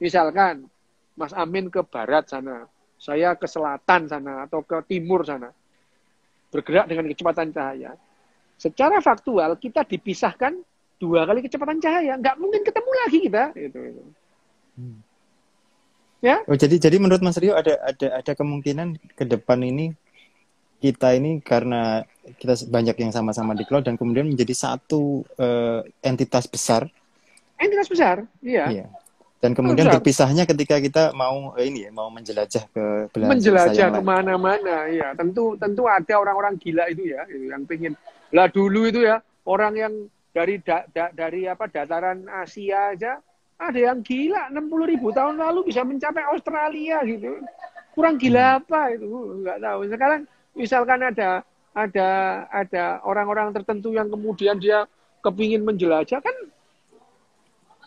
[0.00, 0.66] Misalkan
[1.14, 2.66] Mas Amin ke barat sana,
[2.96, 5.52] saya ke selatan sana atau ke timur sana.
[6.48, 7.92] Bergerak dengan kecepatan cahaya.
[8.56, 10.56] Secara faktual kita dipisahkan
[10.96, 13.44] dua kali kecepatan cahaya, nggak mungkin ketemu lagi kita.
[13.58, 14.02] Itu, itu.
[14.78, 14.98] Hmm.
[16.22, 16.38] Ya.
[16.46, 19.90] Oh, jadi jadi menurut Mas Rio ada ada ada kemungkinan ke depan ini
[20.78, 22.06] kita ini karena
[22.38, 26.86] kita banyak yang sama-sama di cloud dan kemudian menjadi satu uh, entitas besar.
[27.58, 28.66] Entitas besar, iya.
[28.70, 28.86] iya.
[29.42, 29.98] Dan kemudian Bisa.
[29.98, 35.18] berpisahnya ketika kita mau eh, ini ya, mau menjelajah ke belahan menjelajah ke mana-mana ya
[35.18, 37.98] tentu tentu ada orang-orang gila itu ya yang pengen
[38.30, 39.92] lah dulu itu ya orang yang
[40.30, 43.18] dari da- da- dari apa dataran Asia aja
[43.58, 47.40] ada yang gila 60 ribu tahun lalu bisa mencapai Australia gitu.
[47.92, 49.08] Kurang gila apa itu?
[49.44, 49.80] Nggak tahu.
[49.88, 50.20] Sekarang
[50.56, 52.08] misalkan ada ada
[52.52, 54.84] ada orang-orang tertentu yang kemudian dia
[55.24, 56.36] kepingin menjelajah kan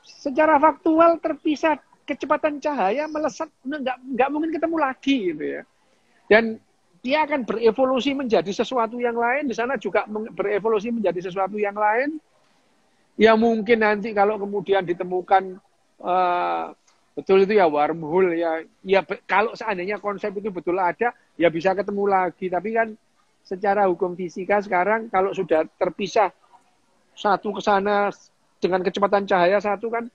[0.06, 5.62] secara faktual terpisah kecepatan cahaya melesat nggak nggak mungkin ketemu lagi gitu ya.
[6.26, 6.58] Dan
[7.06, 12.18] dia akan berevolusi menjadi sesuatu yang lain di sana juga berevolusi menjadi sesuatu yang lain
[13.16, 15.60] ya mungkin nanti kalau kemudian ditemukan
[16.04, 16.66] eh,
[17.16, 22.04] betul itu ya wormhole ya ya kalau seandainya konsep itu betul ada ya bisa ketemu
[22.12, 22.92] lagi tapi kan
[23.46, 26.34] secara hukum fisika sekarang kalau sudah terpisah
[27.16, 28.12] satu ke sana
[28.60, 30.12] dengan kecepatan cahaya satu kan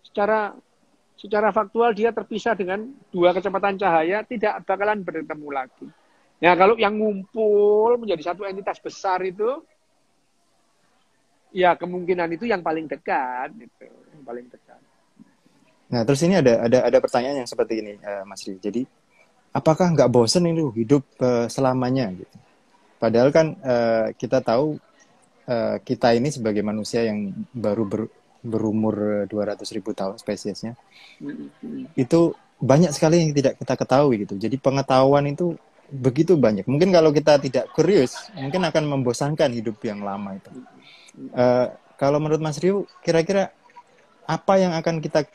[0.00, 0.56] secara
[1.18, 5.86] secara faktual dia terpisah dengan dua kecepatan cahaya tidak bakalan bertemu lagi.
[6.38, 9.60] Nah kalau yang ngumpul menjadi satu entitas besar itu
[11.52, 14.80] ya kemungkinan itu yang paling dekat gitu, yang paling dekat.
[15.88, 18.60] Nah, terus ini ada ada ada pertanyaan yang seperti ini, eh, Mas Ri.
[18.60, 18.84] Jadi,
[19.56, 22.36] apakah nggak bosen ini hidup eh, selamanya gitu?
[23.00, 24.76] Padahal kan eh, kita tahu
[25.48, 28.12] eh, kita ini sebagai manusia yang baru ber-
[28.44, 30.76] berumur 200 ribu tahun spesiesnya,
[31.96, 32.20] itu
[32.58, 34.34] banyak sekali yang tidak kita ketahui gitu.
[34.38, 35.54] Jadi pengetahuan itu
[35.88, 36.68] begitu banyak.
[36.68, 40.50] Mungkin kalau kita tidak curious, mungkin akan membosankan hidup yang lama itu.
[41.18, 41.66] Eh,
[41.98, 43.50] kalau menurut Mas Rio, kira-kira
[44.28, 45.26] apa yang akan kita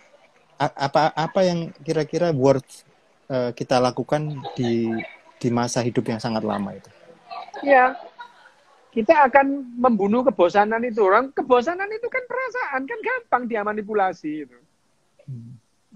[0.57, 2.88] apa apa yang kira-kira worth
[3.27, 4.88] eh, kita lakukan di
[5.38, 6.88] di masa hidup yang sangat lama itu?
[7.63, 7.95] Ya,
[8.95, 11.03] kita akan membunuh kebosanan itu.
[11.03, 14.57] Orang kebosanan itu kan perasaan, kan gampang dia manipulasi itu.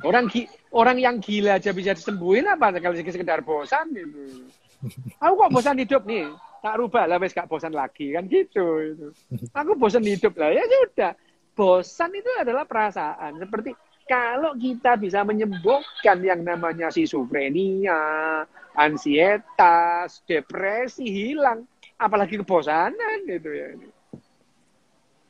[0.05, 4.51] Orang gi- orang yang gila aja bisa disembuhin apa kalau sekedar bosan gitu.
[5.23, 6.29] Aku kok bosan hidup nih,
[6.61, 8.65] tak rubah lah wes gak bosan lagi kan gitu.
[8.93, 9.07] Itu.
[9.53, 11.13] Aku bosan hidup lah ya sudah.
[11.57, 13.41] Bosan itu adalah perasaan.
[13.41, 13.73] Seperti
[14.07, 18.45] kalau kita bisa menyembuhkan yang namanya schizofrenia,
[18.77, 21.67] ansietas, depresi hilang,
[21.99, 23.67] apalagi kebosanan gitu ya.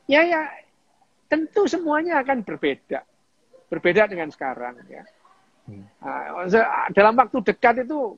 [0.08, 0.42] Ya ya,
[1.28, 3.04] tentu semuanya akan berbeda,
[3.68, 5.04] berbeda dengan sekarang ya.
[5.68, 5.84] Hmm.
[6.00, 8.16] Nah, se- dalam waktu dekat itu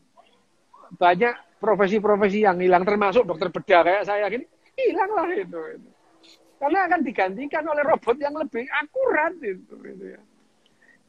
[0.94, 5.90] banyak profesi-profesi yang hilang termasuk dokter bedah kayak saya gini hilang lah itu, itu.
[6.56, 10.20] karena akan digantikan oleh robot yang lebih akurat itu, itu ya.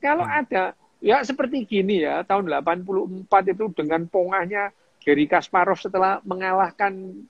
[0.02, 7.24] Kalau ada ya seperti gini ya tahun 84 itu dengan pongahnya Gary Kasparov setelah mengalahkan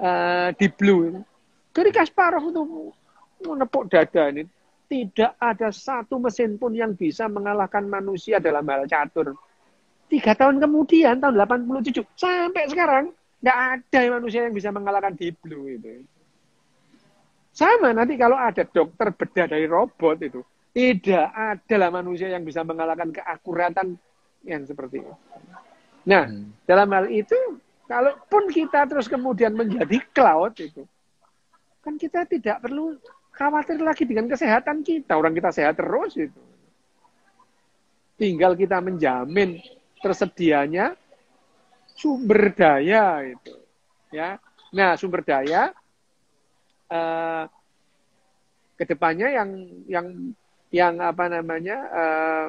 [0.00, 1.20] eh, di Blue.
[1.70, 2.62] Gary Kasparov itu
[3.44, 4.48] menepuk dada ini
[4.90, 9.38] tidak ada satu mesin pun yang bisa mengalahkan manusia dalam hal catur.
[10.10, 13.04] Tiga tahun kemudian, tahun 87, sampai sekarang,
[13.38, 16.02] nggak ada manusia yang bisa mengalahkan Deep Blue itu.
[17.54, 20.42] Sama nanti kalau ada dokter bedah dari robot itu,
[20.74, 23.94] tidak ada lah manusia yang bisa mengalahkan keakuratan
[24.42, 25.14] yang seperti itu.
[26.10, 26.50] Nah, Hmm.
[26.66, 27.38] dalam hal itu,
[27.86, 30.82] kalaupun kita terus kemudian menjadi cloud itu,
[31.86, 32.98] kan kita tidak perlu
[33.34, 35.14] khawatir lagi dengan kesehatan kita.
[35.14, 36.40] Orang kita sehat terus itu.
[38.20, 39.58] Tinggal kita menjamin
[40.00, 40.96] tersedianya
[41.94, 43.54] sumber daya itu.
[44.10, 44.40] Ya.
[44.72, 45.70] Nah, sumber daya
[46.90, 47.44] eh,
[48.80, 49.50] ke depannya yang
[49.86, 50.06] yang
[50.72, 52.46] yang apa namanya eh,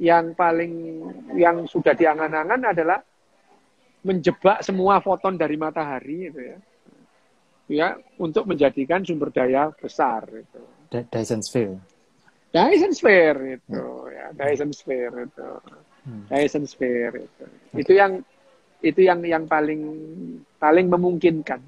[0.00, 0.72] yang paling
[1.36, 2.98] yang sudah diangan-angan adalah
[4.00, 6.58] menjebak semua foton dari matahari itu ya
[7.70, 10.60] ya untuk menjadikan sumber daya besar itu
[10.90, 11.78] Dyson Sphere.
[12.50, 15.50] Dyson Sphere itu ya Dyson Sphere itu
[16.00, 16.24] Hmm.
[16.32, 17.44] Dyson Sphere itu
[17.76, 18.12] itu yang
[18.80, 19.80] itu yang yang paling
[20.56, 21.60] paling memungkinkan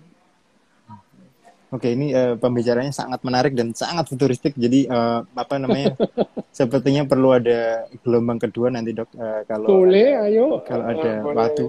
[1.73, 4.53] Oke, ini eh, pembicaranya sangat menarik dan sangat futuristik.
[4.53, 5.97] Jadi eh, apa namanya?
[6.53, 11.37] sepertinya perlu ada gelombang kedua nanti dok eh, kalau boleh ayo kalau ada Eh, boleh.
[11.41, 11.65] waktu.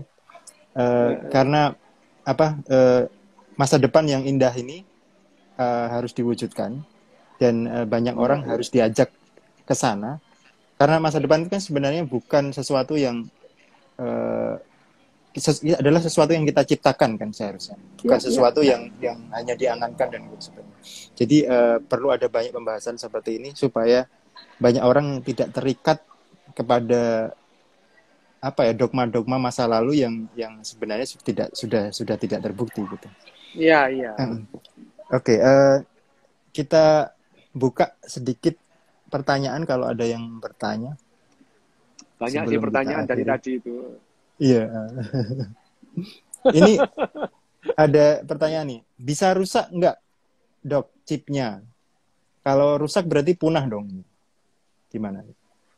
[0.76, 1.72] Eh, karena
[2.28, 3.02] apa eh,
[3.56, 4.84] masa depan yang indah ini
[5.56, 6.84] eh, harus diwujudkan
[7.40, 9.08] dan eh, banyak orang harus diajak
[9.64, 10.20] ke sana.
[10.78, 13.24] Karena masa depan itu kan sebenarnya bukan sesuatu yang
[15.34, 18.26] ses- ya, adalah sesuatu yang kita ciptakan kan seharusnya, bukan Ya, ya.
[18.30, 20.78] sesuatu yang yang hanya diangankan dan sebagainya.
[21.18, 24.06] Jadi eh, perlu ada banyak pembahasan seperti ini supaya
[24.62, 25.98] banyak orang tidak terikat
[26.54, 27.34] kepada
[28.44, 33.08] apa ya dogma-dogma masa lalu yang yang sebenarnya tidak sudah sudah tidak terbukti gitu.
[33.56, 34.12] iya iya.
[35.14, 35.78] Oke, eh,
[36.52, 37.16] kita
[37.56, 38.58] buka sedikit
[39.14, 40.98] pertanyaan kalau ada yang bertanya.
[42.18, 43.74] Banyak sih pertanyaan dari tadi itu.
[44.42, 44.66] Iya.
[46.50, 46.74] Ini
[47.78, 48.82] ada pertanyaan nih.
[48.98, 49.98] Bisa rusak nggak,
[50.66, 51.62] dok, chipnya?
[52.42, 54.02] Kalau rusak berarti punah dong.
[54.90, 55.22] Gimana?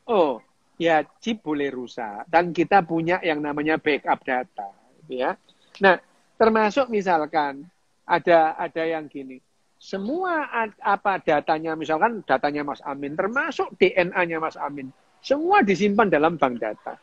[0.07, 0.39] Oh,
[0.79, 2.25] ya chip boleh rusak.
[2.31, 4.71] Dan kita punya yang namanya backup data.
[5.11, 5.38] ya.
[5.83, 5.99] Nah,
[6.39, 7.67] termasuk misalkan
[8.07, 9.41] ada ada yang gini.
[9.86, 10.49] Semua
[10.81, 14.89] apa datanya, misalkan datanya Mas Amin, termasuk DNA-nya Mas Amin,
[15.21, 16.97] semua disimpan dalam bank data.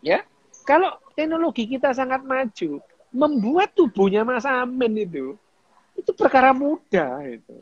[0.00, 0.24] Ya,
[0.64, 2.80] kalau teknologi kita sangat maju,
[3.12, 5.36] membuat tubuhnya Mas Amin itu
[5.92, 7.56] itu perkara mudah itu.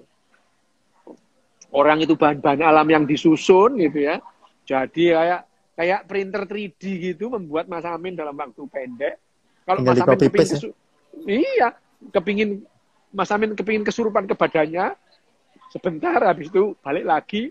[1.74, 4.22] Orang itu bahan-bahan alam yang disusun gitu ya.
[4.62, 5.42] Jadi kayak
[5.74, 9.18] kayak printer 3D gitu membuat Mas Amin dalam waktu pendek.
[9.66, 10.70] Kalau Mas Amin kepingin ya?
[11.26, 11.68] iya,
[12.14, 12.62] kepingin
[13.14, 14.98] Mas Amin kepingin kesurupan ke badannya,
[15.70, 17.42] sebentar habis itu balik lagi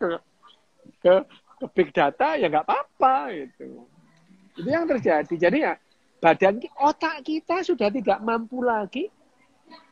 [0.00, 0.16] ke
[1.04, 1.12] ke,
[1.60, 3.84] ke big data ya nggak apa-apa itu.
[4.56, 5.34] Itu yang terjadi.
[5.36, 5.76] Jadi ya
[6.24, 9.12] badan otak kita sudah tidak mampu lagi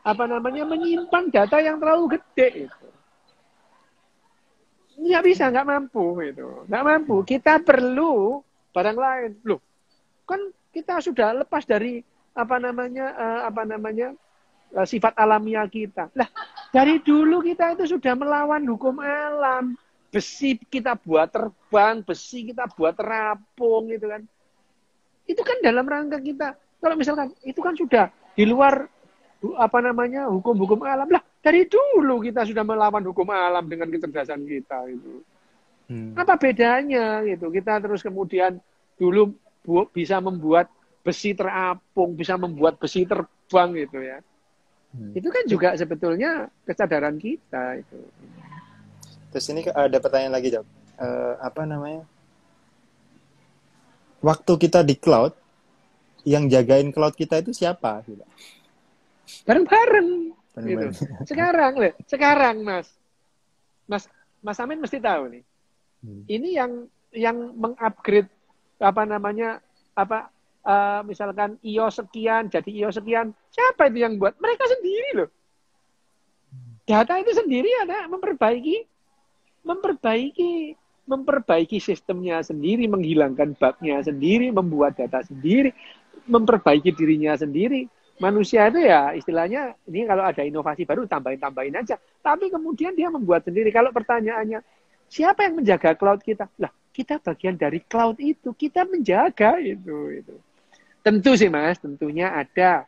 [0.03, 2.89] apa namanya menyimpan data yang terlalu gede itu
[4.99, 7.17] nggak bisa nggak mampu itu nggak mampu.
[7.23, 8.43] Kita perlu
[8.75, 9.31] barang lain.
[9.47, 9.63] Loh
[10.27, 10.41] kan
[10.75, 12.03] kita sudah lepas dari
[12.37, 14.13] apa namanya uh, apa namanya
[14.85, 16.13] sifat alamiah kita.
[16.17, 16.29] Lah
[16.71, 19.75] dari dulu kita itu sudah melawan hukum alam.
[20.09, 24.23] Besi kita buat terbang besi kita buat terapung gitu kan.
[25.29, 26.57] Itu kan dalam rangka kita.
[26.81, 28.89] Kalau misalkan itu kan sudah di luar
[29.61, 31.09] apa namanya hukum-hukum alam.
[31.13, 35.21] Lah dari dulu kita sudah melawan hukum alam dengan kecerdasan kita itu
[35.93, 36.17] hmm.
[36.17, 37.53] apa bedanya gitu?
[37.53, 38.57] Kita terus kemudian
[38.97, 40.73] dulu bu, bisa membuat
[41.09, 44.21] besi terapung bisa membuat besi terbang gitu ya
[44.95, 45.13] hmm.
[45.17, 47.99] itu kan juga sebetulnya kesadaran kita itu
[49.29, 50.67] terus ini ada pertanyaan lagi dok
[51.01, 52.05] uh, apa namanya
[54.23, 55.35] waktu kita di cloud,
[56.27, 58.03] yang jagain cloud kita itu siapa?
[59.47, 60.35] Bareng-bareng.
[60.59, 60.87] Gitu.
[61.23, 62.91] Sekarang, le, sekarang Mas.
[63.87, 64.11] Mas
[64.43, 65.45] Mas Amin mesti tahu nih.
[66.03, 66.23] Hmm.
[66.27, 66.73] Ini yang
[67.15, 68.31] yang mengupgrade
[68.79, 69.63] apa namanya
[69.95, 70.31] apa
[70.69, 75.31] uh, misalkan IO sekian jadi IO sekian siapa itu yang buat mereka sendiri loh
[76.85, 78.85] data itu sendiri ada memperbaiki
[79.65, 80.77] memperbaiki
[81.09, 85.73] memperbaiki sistemnya sendiri, menghilangkan bugnya sendiri, membuat data sendiri,
[86.29, 87.89] memperbaiki dirinya sendiri.
[88.21, 91.97] Manusia itu ya istilahnya ini kalau ada inovasi baru tambahin-tambahin aja.
[92.21, 93.73] Tapi kemudian dia membuat sendiri.
[93.73, 94.61] Kalau pertanyaannya
[95.09, 96.51] siapa yang menjaga cloud kita?
[96.61, 100.13] Lah kita bagian dari cloud itu, kita menjaga itu.
[100.13, 100.35] itu.
[101.09, 102.85] Tentu sih mas, tentunya ada,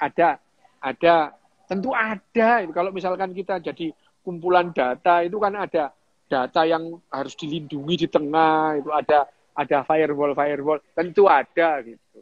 [0.00, 0.40] ada,
[0.80, 1.36] ada,
[1.68, 2.64] tentu ada.
[2.72, 3.92] Kalau misalkan kita jadi
[4.24, 5.92] kumpulan data itu kan ada
[6.24, 12.18] data yang harus dilindungi di tengah itu ada ada firewall firewall tentu ada gitu.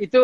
[0.00, 0.22] Itu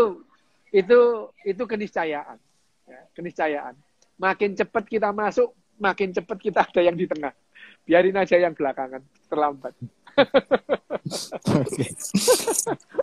[0.73, 2.41] itu itu keniscayaan
[2.89, 3.77] ya, keniscayaan.
[4.17, 7.37] Makin cepat kita masuk makin cepat kita ada yang di tengah.
[7.85, 9.77] Biarin aja yang belakangan terlambat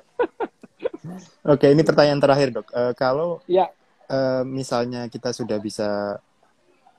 [1.47, 2.67] oke ini pertanyaan terakhir dok.
[2.71, 3.69] Uh, kalau ya.
[4.11, 6.19] uh, misalnya kita sudah bisa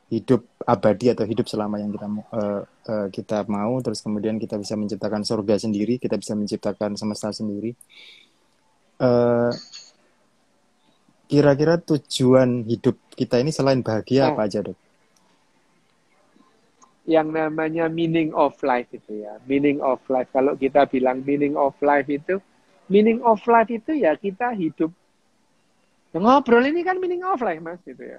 [0.09, 4.73] hidup abadi atau hidup selama yang kita uh, uh, kita mau terus kemudian kita bisa
[4.73, 7.77] menciptakan surga sendiri kita bisa menciptakan semesta sendiri
[8.99, 9.55] kira
[11.29, 14.29] kira-kira tujuan hidup kita ini selain bahagia oh.
[14.35, 14.79] apa aja dok?
[17.09, 20.29] Yang namanya meaning of life itu ya meaning of life.
[20.33, 22.41] Kalau kita bilang meaning of life itu
[22.89, 24.91] meaning of life itu ya kita hidup
[26.19, 28.19] ngobrol ini kan meaning of life mas itu ya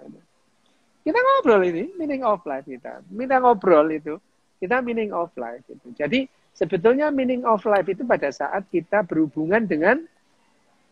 [1.09, 2.99] kita ngobrol ini, meaning of life kita.
[3.07, 4.19] Kita ngobrol itu,
[4.59, 5.87] kita meaning of life itu.
[5.95, 10.03] Jadi sebetulnya meaning of life itu pada saat kita berhubungan dengan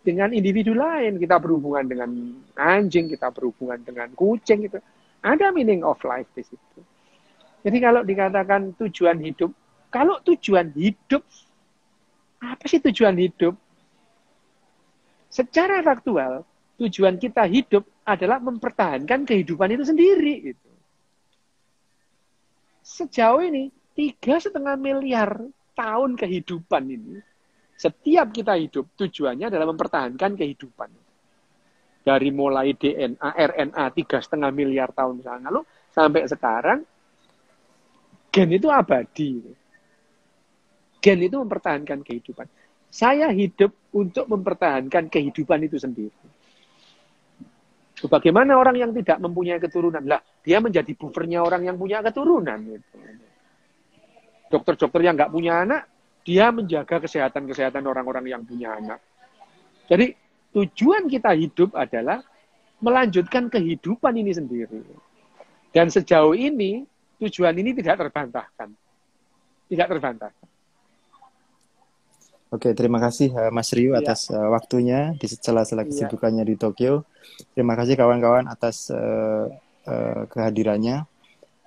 [0.08, 2.10] dengan individu lain, kita berhubungan dengan
[2.56, 4.80] anjing, kita berhubungan dengan kucing itu.
[5.20, 6.80] Ada meaning of life di situ.
[7.68, 9.52] Jadi kalau dikatakan tujuan hidup,
[9.92, 11.22] kalau tujuan hidup,
[12.40, 13.60] apa sih tujuan hidup?
[15.28, 16.48] Secara faktual,
[16.80, 20.36] tujuan kita hidup adalah mempertahankan kehidupan itu sendiri.
[20.54, 20.70] Gitu.
[22.88, 25.36] Sejauh ini tiga setengah miliar
[25.76, 27.20] tahun kehidupan ini,
[27.78, 30.90] setiap kita hidup tujuannya adalah mempertahankan kehidupan.
[32.02, 35.62] Dari mulai DNA, RNA tiga setengah miliar tahun lalu
[35.92, 36.80] sampai sekarang,
[38.32, 39.44] gen itu abadi.
[41.04, 42.48] Gen itu mempertahankan kehidupan.
[42.88, 46.16] Saya hidup untuk mempertahankan kehidupan itu sendiri.
[48.06, 50.06] Bagaimana orang yang tidak mempunyai keturunan?
[50.06, 52.78] Lah, dia menjadi buffernya orang yang punya keturunan.
[54.54, 55.90] Dokter-dokter yang nggak punya anak,
[56.22, 59.02] dia menjaga kesehatan-kesehatan orang-orang yang punya anak.
[59.90, 60.14] Jadi
[60.54, 62.22] tujuan kita hidup adalah
[62.78, 64.84] melanjutkan kehidupan ini sendiri.
[65.74, 66.86] Dan sejauh ini
[67.18, 68.70] tujuan ini tidak terbantahkan.
[69.68, 70.48] Tidak terbantahkan.
[72.58, 74.01] Oke, terima kasih uh, Mas Rio ya.
[74.01, 75.93] atas uh, waktunya di sela-sela iya.
[75.93, 76.49] kesibukannya ya.
[76.49, 77.05] di Tokyo.
[77.53, 79.45] Terima kasih kawan-kawan atas uh,
[79.86, 81.05] uh, kehadirannya.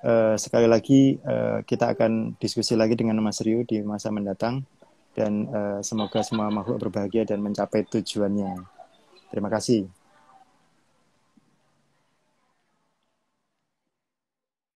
[0.03, 4.67] Uh, sekali lagi uh, kita akan diskusi lagi dengan Mas Rio di masa mendatang
[5.15, 8.59] dan uh, semoga semua makhluk berbahagia dan mencapai tujuannya.
[9.31, 9.87] Terima kasih.